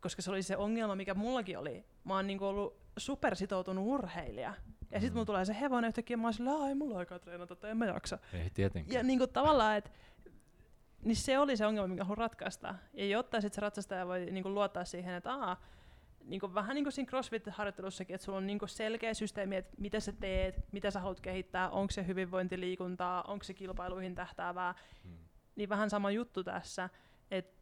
[0.00, 1.84] koska se oli se ongelma, mikä mullakin oli.
[2.04, 4.54] Mä oon niin ollut supersitoutunut urheilija,
[4.90, 7.70] ja sitten mulla tulee se hevonen yhtäkkiä, mä oon sillä, ei mulla aikaa treenata, tai
[7.70, 8.18] en mä jaksa.
[8.32, 8.94] Ei tietenkään.
[8.94, 9.90] Ja niin kuin tavallaan, että
[11.02, 12.74] niin se oli se ongelma, mikä haluan ratkaista.
[12.92, 15.62] Ja jotta sitten se ratsastaja voi niin kuin luottaa siihen, että aa,
[16.24, 19.74] niin kuin, vähän niin kuin siinä CrossFit-harjoittelussakin, että sulla on niin kuin selkeä systeemi, että
[19.78, 24.74] mitä sä teet, mitä sä haluat kehittää, onko se hyvinvointiliikuntaa, onko se kilpailuihin tähtäävää,
[25.04, 25.18] hmm.
[25.56, 26.90] niin vähän sama juttu tässä,
[27.30, 27.58] että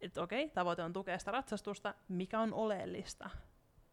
[0.00, 3.30] et okei, tavoite on tukea sitä ratsastusta, mikä on oleellista.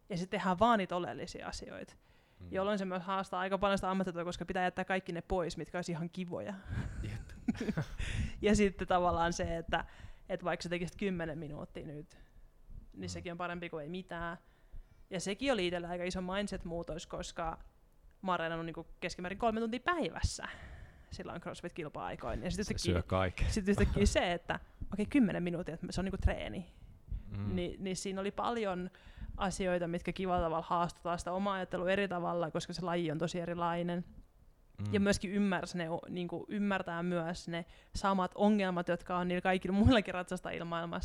[0.08, 1.94] Ja sitten tehdään vaan niitä oleellisia asioita.
[2.40, 2.46] Mm.
[2.50, 5.78] Jolloin se myös haastaa aika paljon sitä ammattitaitoa, koska pitää jättää kaikki ne pois, mitkä
[5.78, 6.54] olisi ihan kivoja.
[8.42, 9.84] ja sitten tavallaan se, että,
[10.28, 12.18] että vaikka sä tekisit 10 minuuttia nyt,
[12.92, 13.12] niin mm.
[13.12, 14.38] sekin on parempi kuin ei mitään.
[15.10, 17.58] Ja sekin oli itsellä aika iso mindset-muutos, koska
[18.22, 20.48] mä oon reenannut niinku keskimäärin kolme tuntia päivässä
[21.10, 22.42] silloin CrossFit-kilpa-aikoin.
[22.42, 24.54] Ja sitten yhtäkkiä se, että
[24.92, 26.66] okei, okay, 10 minuuttia, että se on niinku treeni.
[27.36, 27.54] Mm.
[27.54, 28.90] Ni, niin siinä oli paljon
[29.36, 33.40] asioita, mitkä kivalla tavalla haastetaan sitä omaa ajattelua eri tavalla, koska se laji on tosi
[33.40, 34.04] erilainen.
[34.78, 34.94] Mm.
[34.94, 37.64] Ja myöskin ymmärsi ne, niin kuin ymmärtää myös ne
[37.94, 41.00] samat ongelmat, jotka on niillä kaikilla muillakin ratsastajilla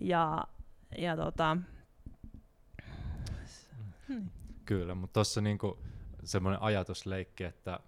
[0.00, 0.44] Ja,
[0.98, 1.56] ja tota,
[4.08, 4.30] hmm.
[4.64, 5.78] Kyllä, mutta tuossa niinku
[6.24, 7.80] semmoinen ajatusleikki, että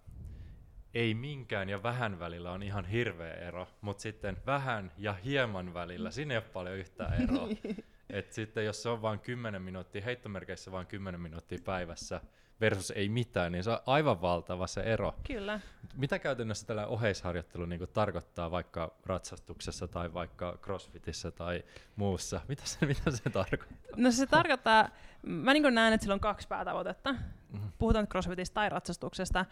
[0.94, 6.10] ei minkään ja vähän välillä on ihan hirveä ero, mutta sitten vähän ja hieman välillä,
[6.10, 7.48] siinä ei ole paljon yhtään eroa.
[8.10, 12.20] Et sitten jos se on vain 10 minuuttia, heittomerkeissä vain 10 minuuttia päivässä
[12.60, 15.14] versus ei mitään, niin se on aivan valtava se ero.
[15.26, 15.60] Kyllä.
[15.94, 21.64] Mitä käytännössä tällä oheisharjoittelu niin tarkoittaa vaikka ratsastuksessa tai vaikka crossfitissä tai
[21.96, 22.40] muussa?
[22.48, 23.96] Mitä se, mitä se tarkoittaa?
[23.96, 24.88] No se tarkoittaa,
[25.22, 27.12] mä niin näen, että sillä on kaksi päätavoitetta.
[27.12, 27.72] Mm-hmm.
[27.78, 29.44] Puhutaan crossfitista tai ratsastuksesta.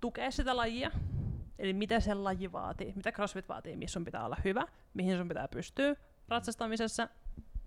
[0.00, 0.90] Tukea sitä lajia,
[1.58, 5.28] eli mitä se laji vaatii, mitä crossfit vaatii, missä sun pitää olla hyvä, mihin sun
[5.28, 5.96] pitää pystyä
[6.28, 7.08] ratsastamisessa,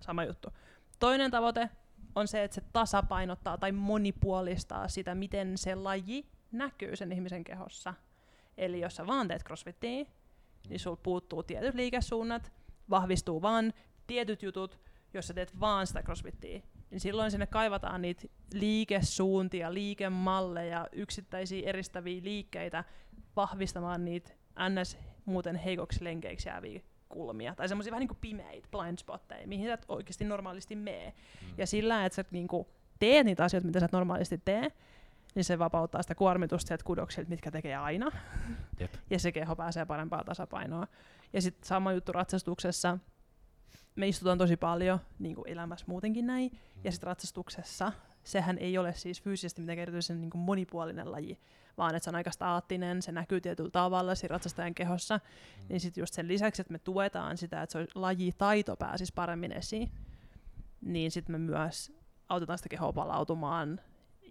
[0.01, 0.49] sama juttu.
[0.99, 1.69] Toinen tavoite
[2.15, 7.93] on se, että se tasapainottaa tai monipuolistaa sitä, miten se laji näkyy sen ihmisen kehossa.
[8.57, 10.05] Eli jos sä vaan teet crossfittiä,
[10.69, 12.51] niin sul puuttuu tietyt liikesuunnat,
[12.89, 13.73] vahvistuu vaan
[14.07, 14.79] tietyt jutut,
[15.13, 22.23] jos sä teet vaan sitä crossfittiä, niin silloin sinne kaivataan niitä liikesuuntia, liikemalleja, yksittäisiä eristäviä
[22.23, 22.83] liikkeitä
[23.35, 24.31] vahvistamaan niitä
[24.69, 24.97] ns.
[25.25, 26.81] muuten heikoksi lenkeiksi jääviä
[27.11, 31.13] kulmia, tai semmoisia vähän niin kuin pimeitä blind spotteja, mihin sä et oikeasti normaalisti mee.
[31.41, 31.47] Mm.
[31.57, 32.67] Ja sillä, että sä niin kuin
[32.99, 34.71] teet niitä asioita, mitä sä et normaalisti tee,
[35.35, 38.11] niin se vapauttaa sitä kuormitusta sieltä kudoksilta, mitkä tekee aina.
[38.79, 38.93] Jep.
[39.09, 40.87] ja se keho pääsee parempaa tasapainoa.
[41.33, 42.97] Ja sitten sama juttu ratsastuksessa,
[43.95, 47.91] me istutaan tosi paljon niin kuin elämässä muutenkin näin, ja sitten ratsastuksessa
[48.23, 51.39] sehän ei ole siis fyysisesti mitenkään erityisen niin kuin monipuolinen laji,
[51.77, 55.65] vaan että se on aika staattinen, se näkyy tietyllä tavalla siinä ratsastajan kehossa, mm.
[55.69, 59.91] niin sitten just sen lisäksi, että me tuetaan sitä, että se lajitaito pääsisi paremmin esiin,
[60.81, 61.91] niin sitten me myös
[62.29, 63.81] autetaan sitä kehoa palautumaan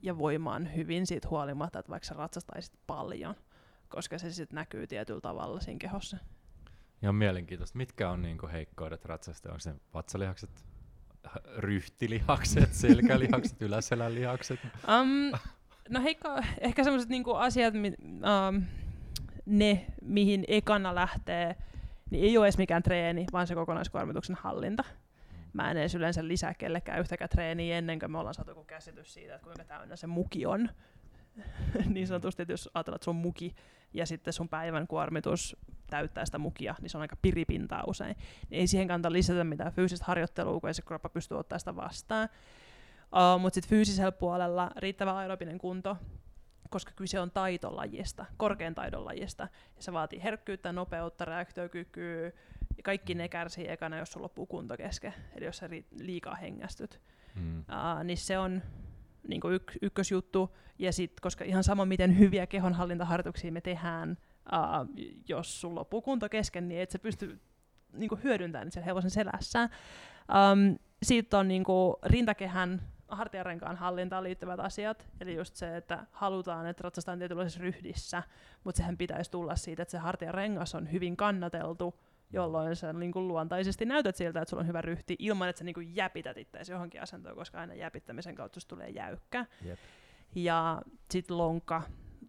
[0.02, 3.34] ja voimaan hyvin siitä huolimatta, että vaikka sä ratsastaisit paljon,
[3.88, 6.16] koska se sitten näkyy tietyllä tavalla siinä kehossa.
[7.02, 7.78] Ihan mielenkiintoista.
[7.78, 9.48] Mitkä on niinku heikkoudet ratsasta?
[9.48, 10.64] Onko se vatsalihakset,
[11.56, 14.60] ryhtilihakset, selkälihakset, yläselän lihakset?
[14.64, 15.38] Um,
[15.90, 16.28] no heikko,
[16.60, 18.62] ehkä sellaiset niinku asiat, mi, um,
[19.46, 21.56] ne mihin ekana lähtee,
[22.10, 24.82] niin ei ole edes mikään treeni, vaan se kokonaiskuormituksen hallinta.
[24.82, 25.50] Mm.
[25.52, 29.14] Mä en edes yleensä lisää kellekään yhtäkään treeniä ennen kuin me ollaan saatu joku käsitys
[29.14, 30.68] siitä, että kuinka täynnä se muki on.
[31.94, 33.54] niin sanotusti, että jos ajatellaan, että sun muki
[33.94, 35.56] ja sitten sun päivän kuormitus
[35.90, 38.16] täyttää sitä mukia, niin se on aika piripintaa usein.
[38.50, 41.76] Niin ei siihen kannata lisätä mitään fyysistä harjoittelua, kun ei se kroppa pysty ottaa sitä
[41.76, 42.28] vastaan.
[43.12, 45.96] Uh, Mutta sitten fyysisellä puolella riittävä aerobinen kunto,
[46.70, 49.48] koska kyse on taitolajista, korkean taidonlajista.
[49.76, 52.24] Ja se vaatii herkkyyttä, nopeutta, reaktiokykyä,
[52.76, 55.68] ja kaikki ne kärsii ekana, jos sulla loppuu kunto kesken, eli jos sä
[56.00, 57.00] liikaa hengästyt.
[57.34, 57.58] Mm.
[57.58, 58.62] Uh, niin se on
[59.28, 60.56] niin yk- ykkösjuttu.
[60.78, 64.18] Ja sitten, koska ihan sama, miten hyviä kehonhallintaharjoituksia me tehdään,
[64.52, 67.40] uh, jos sulla loppuu kunto kesken, niin et sä pysty
[67.92, 69.68] niin hyödyntämään sen hevosen selässä.
[70.52, 71.64] Um, siitä on niin
[72.02, 78.22] rintakehän hartiarenkaan hallintaan liittyvät asiat, eli just se, että halutaan, että ratsastetaan tietynlaisessa ryhdissä,
[78.64, 81.94] mutta sehän pitäisi tulla siitä, että se hartiarengas on hyvin kannateltu,
[82.32, 85.64] jolloin sä niin kuin luontaisesti näytät siltä, että sulla on hyvä ryhti, ilman että sä
[85.64, 89.46] niin kuin jäpität itseäsi johonkin asentoon, koska aina jäpittämisen kautta tulee jäykkä.
[89.66, 89.78] Yep.
[90.34, 91.82] Ja sitten lonka,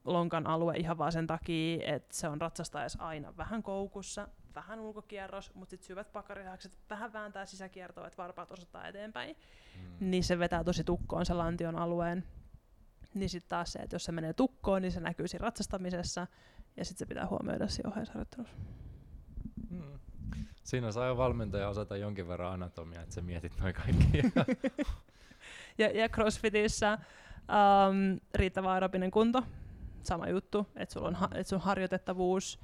[0.06, 5.54] lonkan alue ihan vaan sen takia, että se on ratsastaessa aina vähän koukussa, vähän ulkokierros,
[5.54, 9.36] mutta sitten syvät pakarihakset vähän vääntää sisäkiertoa, että varpaat osoittaa eteenpäin,
[9.82, 10.10] mm.
[10.10, 12.24] niin se vetää tosi tukkoon se lantion alueen.
[13.14, 16.28] Niin sitten taas se, että jos se menee tukkoon, niin se näkyy siinä ratsastamisessa,
[16.78, 18.56] ja sitten se pitää huomioida siinä ohjeisharjoittelussa.
[19.70, 20.00] Mm.
[20.64, 24.22] Siinä saa jo valmentaja osata jonkin verran anatomiaa, että sä mietit noin kaikki.
[25.78, 29.44] ja, ja CrossFitissä um, riittävä aerobinen kunto,
[30.08, 32.60] sama juttu, että sulla on ha- et sun harjoitettavuus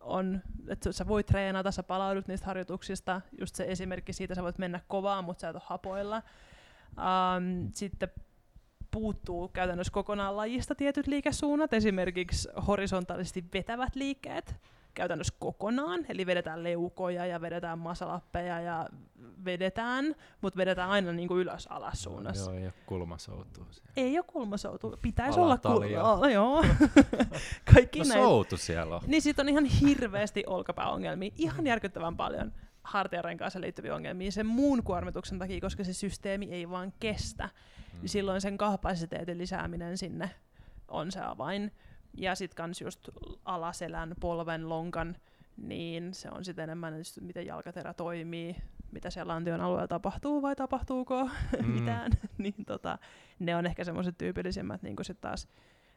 [0.00, 4.58] on, että sä voit treenata, sä palaudut niistä harjoituksista, just se esimerkki siitä, sä voit
[4.58, 6.22] mennä kovaa, mutta sä et ole hapoilla.
[6.96, 8.08] Um, sitten
[8.90, 14.56] puuttuu käytännössä kokonaan lajista tietyt liikesuunnat, esimerkiksi horisontaalisesti vetävät liikkeet,
[14.96, 18.88] käytännössä kokonaan, eli vedetään leukoja ja vedetään masalappeja ja
[19.44, 22.50] vedetään, mutta vedetään aina niin kuin ylös alas suunnassa.
[22.50, 23.90] Joo, ei ole kulmasoutua siellä.
[23.96, 24.98] Ei ole kulmasoutua.
[25.02, 26.30] Pitäisi olla kulma.
[26.30, 26.64] joo.
[27.74, 28.20] Kaikki no näin.
[28.20, 29.02] soutu siellä on.
[29.06, 31.30] Niin siitä on ihan hirveästi olkapääongelmia.
[31.36, 36.92] Ihan järkyttävän paljon hartiarenkaaseen liittyviä ongelmia sen muun kuormituksen takia, koska se systeemi ei vaan
[37.00, 37.48] kestä.
[37.92, 38.00] Hmm.
[38.08, 40.30] Silloin sen kapasiteetin lisääminen sinne
[40.88, 41.72] on se avain.
[42.16, 43.08] Ja sitten kans just
[43.44, 45.16] alaselän, polven, lonkan,
[45.56, 48.56] niin se on sitten enemmän, just, miten jalkaterä toimii,
[48.92, 51.24] mitä siellä lantion alueella tapahtuu vai tapahtuuko
[51.62, 51.68] mm.
[51.68, 52.12] mitään.
[52.38, 52.98] niin tota,
[53.38, 55.48] ne on ehkä semmoiset tyypillisimmät, niin sit taas,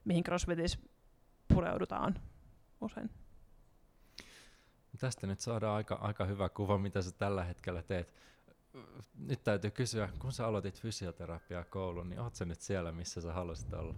[0.06, 0.80] mihin CrossFitissä
[1.54, 2.16] pureudutaan
[2.82, 3.10] usein.
[5.00, 8.14] Tästä nyt saadaan aika, aika hyvä kuva, mitä sä tällä hetkellä teet.
[9.18, 13.34] Nyt täytyy kysyä, kun sä aloitit fysioterapiaa koulun, niin oot sä nyt siellä, missä sä
[13.34, 13.96] haluaisit olla?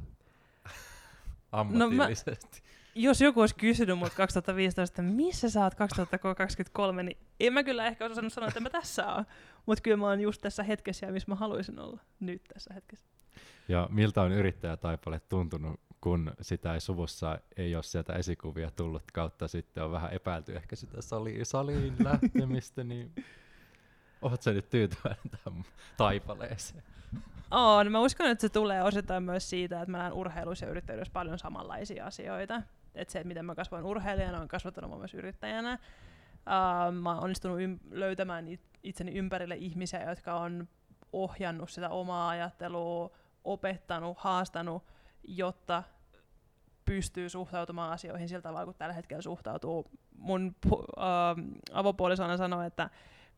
[1.51, 2.59] Ammatillisesti.
[2.59, 7.53] No mä, jos joku olisi kysynyt mut 2015, että missä sä oot 2023, niin en
[7.53, 9.25] mä kyllä ehkä osannut sanoa, että mä tässä oon.
[9.65, 13.05] Mutta kyllä mä oon just tässä hetkessä, missä mä haluaisin olla nyt tässä hetkessä.
[13.67, 19.47] Ja miltä on yrittäjätaipale tuntunut, kun sitä ei suvussa ei ole sieltä esikuvia tullut kautta
[19.47, 23.15] sitten on vähän epäilty ehkä sitä sali, saliin lähtemistä, niin
[24.21, 25.63] oot sä nyt tyytyväinen tähän
[25.97, 26.83] taipaleeseen?
[27.51, 27.91] On.
[27.91, 31.39] Mä uskon, että se tulee osittain myös siitä, että mä näen urheilussa ja yrittäjyydessä paljon
[31.39, 32.61] samanlaisia asioita.
[32.95, 35.73] Että se, että miten mä kasvoin urheilijana, on kasvattanut myös yrittäjänä.
[35.73, 38.45] Uh, mä oon onnistunut ym- löytämään
[38.83, 40.67] itseni ympärille ihmisiä, jotka on
[41.13, 43.11] ohjannut sitä omaa ajattelua,
[43.43, 44.83] opettanut, haastanut,
[45.23, 45.83] jotta
[46.85, 49.85] pystyy suhtautumaan asioihin sillä tavalla, kun tällä hetkellä suhtautuu.
[50.17, 50.81] Mun uh,
[51.73, 52.89] avopuolisona sanoi, että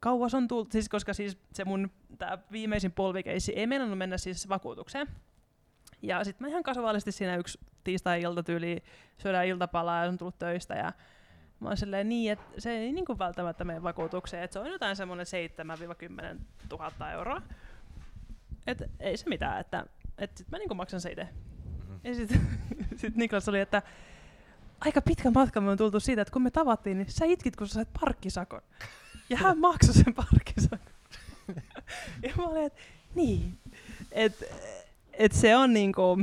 [0.03, 4.49] kauas on tullut, siis koska siis se mun tää viimeisin polvikeissi ei meinannut mennä siis
[4.49, 5.07] vakuutukseen.
[6.01, 8.83] Ja sitten mä ihan kasvallisesti siinä yksi tiistai-ilta tyyli
[9.17, 10.93] syödään iltapalaa ja on tullut töistä ja
[11.59, 14.67] mä oon silleen niin, että se ei niin kuin välttämättä mene vakuutukseen, että se on
[14.67, 15.25] jotain semmoinen
[16.35, 16.39] 7-10
[16.71, 17.41] 000 euroa.
[18.67, 19.85] Et ei se mitään, että
[20.17, 21.23] et sit mä niin kuin maksan se itse.
[21.23, 21.99] Mm-hmm.
[22.03, 22.41] Ja sitten
[23.01, 23.81] sit Niklas oli, että
[24.79, 27.67] aika pitkä matka me on tultu siitä, että kun me tavattiin, niin sä itkit, kun
[27.67, 28.61] sä sait parkkisakon.
[29.33, 30.93] Ja hän maksoi sen parkkisakon.
[32.23, 32.79] ja mä olin, että
[33.15, 33.57] niin.
[34.11, 34.43] Et,
[35.13, 36.17] et se on niinku,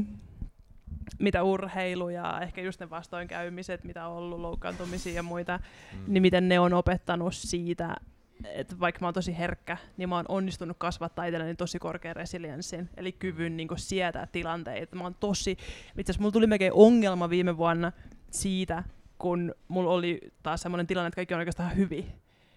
[1.19, 5.59] mitä urheilu ja ehkä just ne vastoinkäymiset, mitä on ollut, loukkaantumisia ja muita,
[5.93, 5.99] mm.
[6.07, 7.97] niin miten ne on opettanut siitä,
[8.45, 12.91] että vaikka mä oon tosi herkkä, niin mä oon onnistunut kasvattaa itselleni tosi korkean resilienssin,
[12.97, 14.97] eli kyvyn niin sietää tilanteita.
[14.97, 17.93] Mä oon tosi, itse asiassa mulla tuli melkein ongelma viime vuonna
[18.31, 18.85] siitä,
[19.19, 22.13] kun mulla oli taas semmoinen tilanne, että kaikki on oikeastaan hyvin.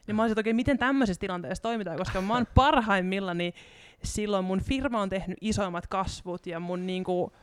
[0.08, 3.54] Niin mä olisin, että okei, miten tämmöisessä tilanteessa toimitaan, koska mä oon parhaimmillani
[4.04, 7.34] silloin mun firma on tehnyt isoimmat kasvut ja mun niinku,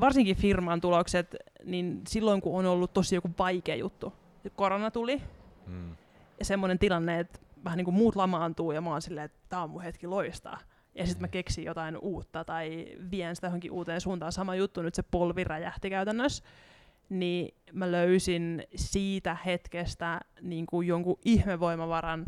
[0.00, 4.12] varsinkin firman tulokset, niin silloin kun on ollut tosi joku vaikea juttu.
[4.56, 5.22] Korona tuli,
[5.66, 5.96] mm
[6.38, 9.62] ja semmoinen tilanne, että vähän niin kuin muut lamaantuu ja mä oon silleen, että tää
[9.62, 10.58] on mun hetki loistaa.
[10.94, 14.32] Ja sitten mä keksin jotain uutta tai vien sitä johonkin uuteen suuntaan.
[14.32, 16.44] Sama juttu, nyt se polvi räjähti käytännössä.
[17.08, 22.26] Niin mä löysin siitä hetkestä niin kuin jonkun ihmevoimavaran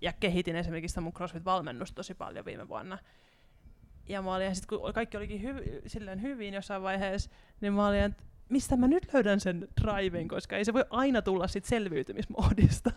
[0.00, 2.98] ja kehitin esimerkiksi sitä mun CrossFit-valmennusta tosi paljon viime vuonna.
[4.08, 7.88] Ja mä olin, ja sit kun kaikki olikin hyv- silleen hyvin jossain vaiheessa, niin mä
[7.88, 11.64] olin, että mistä mä nyt löydän sen driven, koska ei se voi aina tulla sit
[11.64, 12.90] selviytymismoodista.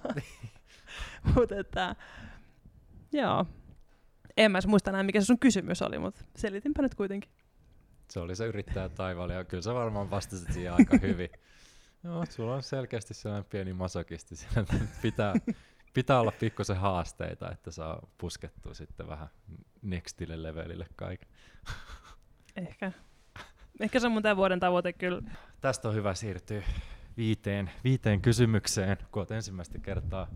[1.36, 1.95] mutta että,
[3.11, 3.45] joo.
[4.38, 7.32] En mä muista enää, mikä se sun kysymys oli, mutta selitinpä nyt kuitenkin.
[8.10, 11.30] Se oli se yrittäjä taivaalla ja kyllä sä varmaan vastasit siihen aika hyvin.
[12.03, 15.34] Joo, sulla on selkeästi sellainen pieni masokisti että pitää,
[15.93, 19.28] pitää olla pikkusen haasteita, että saa puskettua sitten vähän
[19.82, 21.30] nextille levelille kaiken.
[22.56, 22.91] Ehkä.
[23.80, 25.22] Ehkä se on mun tämän vuoden tavoite kyllä.
[25.62, 26.64] Tästä on hyvä siirtyä
[27.18, 30.28] viiteen, viiteen kysymykseen, kun olet ensimmäistä kertaa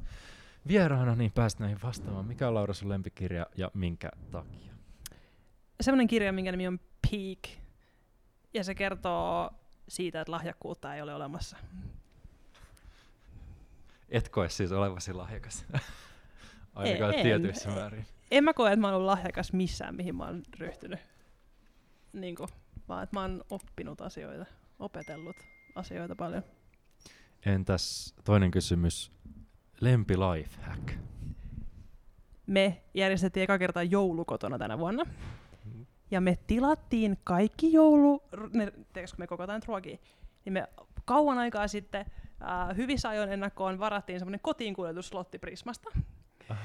[0.67, 2.25] vieraana, niin pääst näihin vastaamaan.
[2.25, 4.73] Mikä on Laura sun lempikirja ja minkä takia?
[5.81, 6.79] Sellainen kirja, minkä nimi on
[7.11, 7.59] Peak,
[8.53, 9.51] ja se kertoo
[9.87, 11.57] siitä, että lahjakkuutta ei ole olemassa.
[14.09, 15.65] Et koe siis olevasi lahjakas,
[16.75, 18.05] ainakaan en, tietyissä määrin.
[18.31, 20.99] En mä koe, että mä oon ollut lahjakas missään, mihin mä oon ryhtynyt.
[22.13, 22.49] Niin kuin
[22.89, 24.45] vaan että mä oon oppinut asioita,
[24.79, 25.35] opetellut
[25.75, 26.43] asioita paljon.
[27.45, 29.11] Entäs toinen kysymys,
[29.81, 30.91] lempi life hack?
[32.47, 35.05] Me järjestettiin eka kertaa joulu kotona tänä vuonna.
[36.11, 39.97] Ja me tilattiin kaikki joulu, ne, kun me kokotaan ruokia,
[40.45, 40.67] niin me
[41.05, 42.05] kauan aikaa sitten
[42.41, 45.89] äh, hyvissä ajoin ennakkoon varattiin semmoinen kotiin kuljetusslotti Prismasta.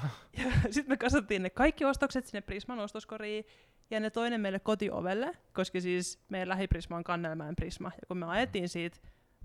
[0.71, 3.45] Sitten me kasattiin ne kaikki ostokset sinne Prisman ostoskoriin,
[3.89, 8.25] ja ne toinen meille kotiovelle, koska siis meidän lähiprisma on Kannelmäen Prisma, ja kun me
[8.25, 8.97] ajettiin siitä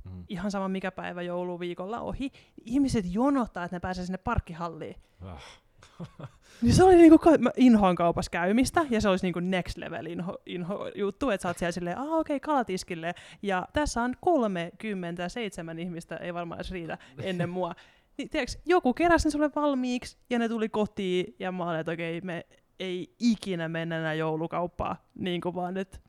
[0.04, 0.24] mm.
[0.28, 4.96] ihan sama mikä päivä jouluviikolla ohi, niin ihmiset jonottaa, että ne pääsee sinne parkkihalliin.
[5.20, 5.60] Ah.
[6.62, 10.38] niin se oli niinku, mä inhoan kaupassa käymistä, ja se olisi niinku next level inho,
[10.46, 15.78] inho juttu, että sä oot siellä silleen, ah okei, okay, kalatiskille, ja tässä on 37
[15.78, 17.74] ihmistä, ei varmaan edes riitä ennen mua.
[18.18, 21.92] Niin, tiiäks, joku keräsi ne sulle valmiiksi, ja ne tuli kotiin, ja mä olin, että
[21.92, 22.46] okei, okay, me
[22.78, 26.00] ei ikinä mennä enää joulukauppaan, niin kuin vaan nyt.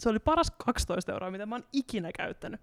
[0.00, 2.60] Se oli paras 12 euroa, mitä mä oon ikinä käyttänyt.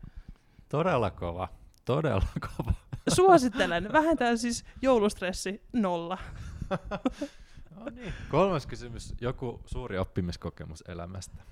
[0.70, 1.48] Todella kova.
[1.86, 2.28] Todella
[2.58, 2.74] kova.
[3.08, 3.94] Suosittelen.
[3.94, 6.18] Vähentää siis joulustressi nolla.
[7.76, 8.14] no niin.
[8.30, 9.14] Kolmas kysymys.
[9.22, 11.44] Joku suuri oppimiskokemus elämästä?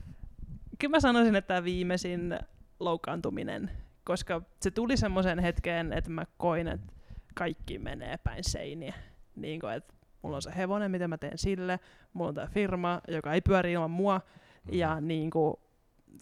[0.79, 2.39] Kyllä mä sanoisin, että tämä viimeisin
[2.79, 3.71] loukkaantuminen,
[4.03, 6.93] koska se tuli semmoisen hetkeen, että mä koin, että
[7.35, 8.93] kaikki menee päin seiniä.
[9.35, 11.79] Niin kuin, että mulla on se hevonen, mitä mä teen sille,
[12.13, 14.73] mulla on tämä firma, joka ei pyöri ilman mua, mm.
[14.73, 15.53] ja niin kuin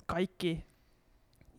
[0.06, 0.66] kaikki.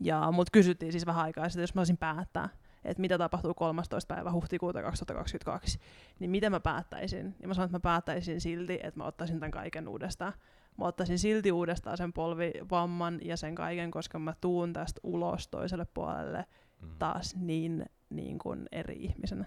[0.00, 2.48] Ja mut kysyttiin siis vähän aikaa sitten, jos mä olisin päättää,
[2.84, 4.14] että mitä tapahtuu 13.
[4.14, 5.78] päivä huhtikuuta 2022,
[6.18, 7.36] niin miten mä päättäisin.
[7.42, 10.32] Ja mä sanoin, että mä päättäisin silti, että mä ottaisin tämän kaiken uudestaan.
[10.78, 15.86] Mä ottaisin silti uudestaan sen polvivamman ja sen kaiken, koska mä tuun tästä ulos toiselle
[15.94, 16.46] puolelle
[16.82, 16.88] mm.
[16.98, 19.44] taas niin, niin kuin eri ihmisenä.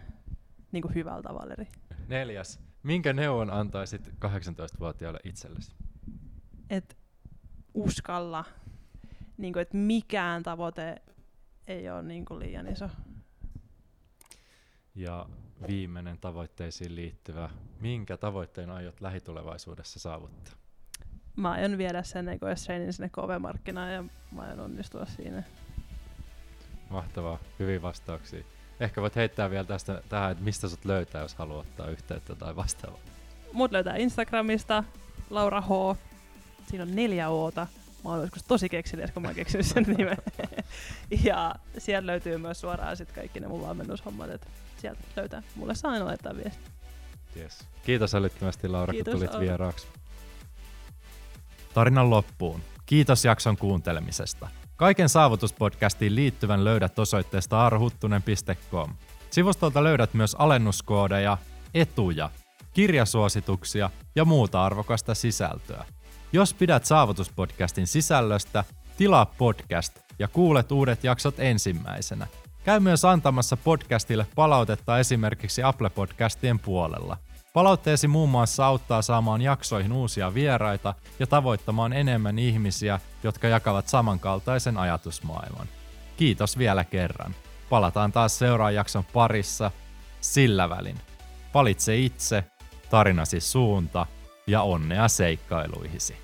[0.72, 1.68] Niin kuin hyvällä tavalla eri.
[2.08, 2.60] Neljäs.
[2.84, 5.72] Minkä neuvon antaisit 18-vuotiaalle itsellesi?
[6.70, 6.98] Et
[7.74, 8.46] uskalla,
[9.38, 11.02] niin kuin, että mikään tavoite
[11.68, 12.90] ei ole niin kuin liian iso.
[14.96, 15.26] Ja
[15.68, 17.50] viimeinen tavoitteisiin liittyvä,
[17.80, 20.54] minkä tavoitteen aiot lähitulevaisuudessa saavuttaa?
[21.36, 25.44] Mä aion viedä sen EKS Trainin sinne KV-markkinaan ja mä aion onnistua siinä.
[26.90, 28.44] Mahtavaa, hyvin vastauksia.
[28.80, 32.56] Ehkä voit heittää vielä tästä tähän, että mistä sut löytää, jos haluaa ottaa yhteyttä tai
[32.56, 33.00] vastaavaa.
[33.54, 34.84] Mut löytää Instagramista,
[35.30, 35.98] Laura H.
[36.68, 37.68] Siinä on neljä Oota.
[38.04, 40.18] Mä oon joskus tosi kekseliäs, kun mä oon keksinyt sen nimen.
[41.26, 44.48] ja sieltä löytyy myös suoraan sit kaikki ne mun valmennushommat, että
[44.84, 45.44] sieltä löytää.
[45.56, 46.70] Mulle saa aina laittaa viesti.
[47.38, 47.68] Yes.
[47.86, 49.88] Kiitos älyttömästi Laura, Kiitos, kun tulit vieraaksi.
[51.74, 52.62] Tarinan loppuun.
[52.86, 54.48] Kiitos jakson kuuntelemisesta.
[54.76, 58.96] Kaiken saavutuspodcastiin liittyvän löydät osoitteesta arhuttunen.com.
[59.32, 61.38] Sivustolta löydät myös alennuskoodeja,
[61.74, 62.30] etuja,
[62.74, 65.86] kirjasuosituksia ja muuta arvokasta sisältöä.
[66.34, 68.64] Jos pidät Saavutuspodcastin sisällöstä,
[68.98, 72.28] tilaa podcast ja kuulet uudet jaksot ensimmäisenä.
[72.64, 77.18] Käy myös antamassa podcastille palautetta esimerkiksi Apple Podcastien puolella.
[77.54, 84.78] Palautteesi muun muassa auttaa saamaan jaksoihin uusia vieraita ja tavoittamaan enemmän ihmisiä, jotka jakavat samankaltaisen
[84.78, 85.68] ajatusmaailman.
[86.18, 87.36] Kiitos vielä kerran.
[87.70, 89.72] Palataan taas seuraajan jakson parissa.
[90.22, 90.98] Sillä välin.
[91.54, 92.44] Valitse itse,
[92.90, 94.06] tarinasi suunta
[94.48, 96.23] ja onnea seikkailuihisi.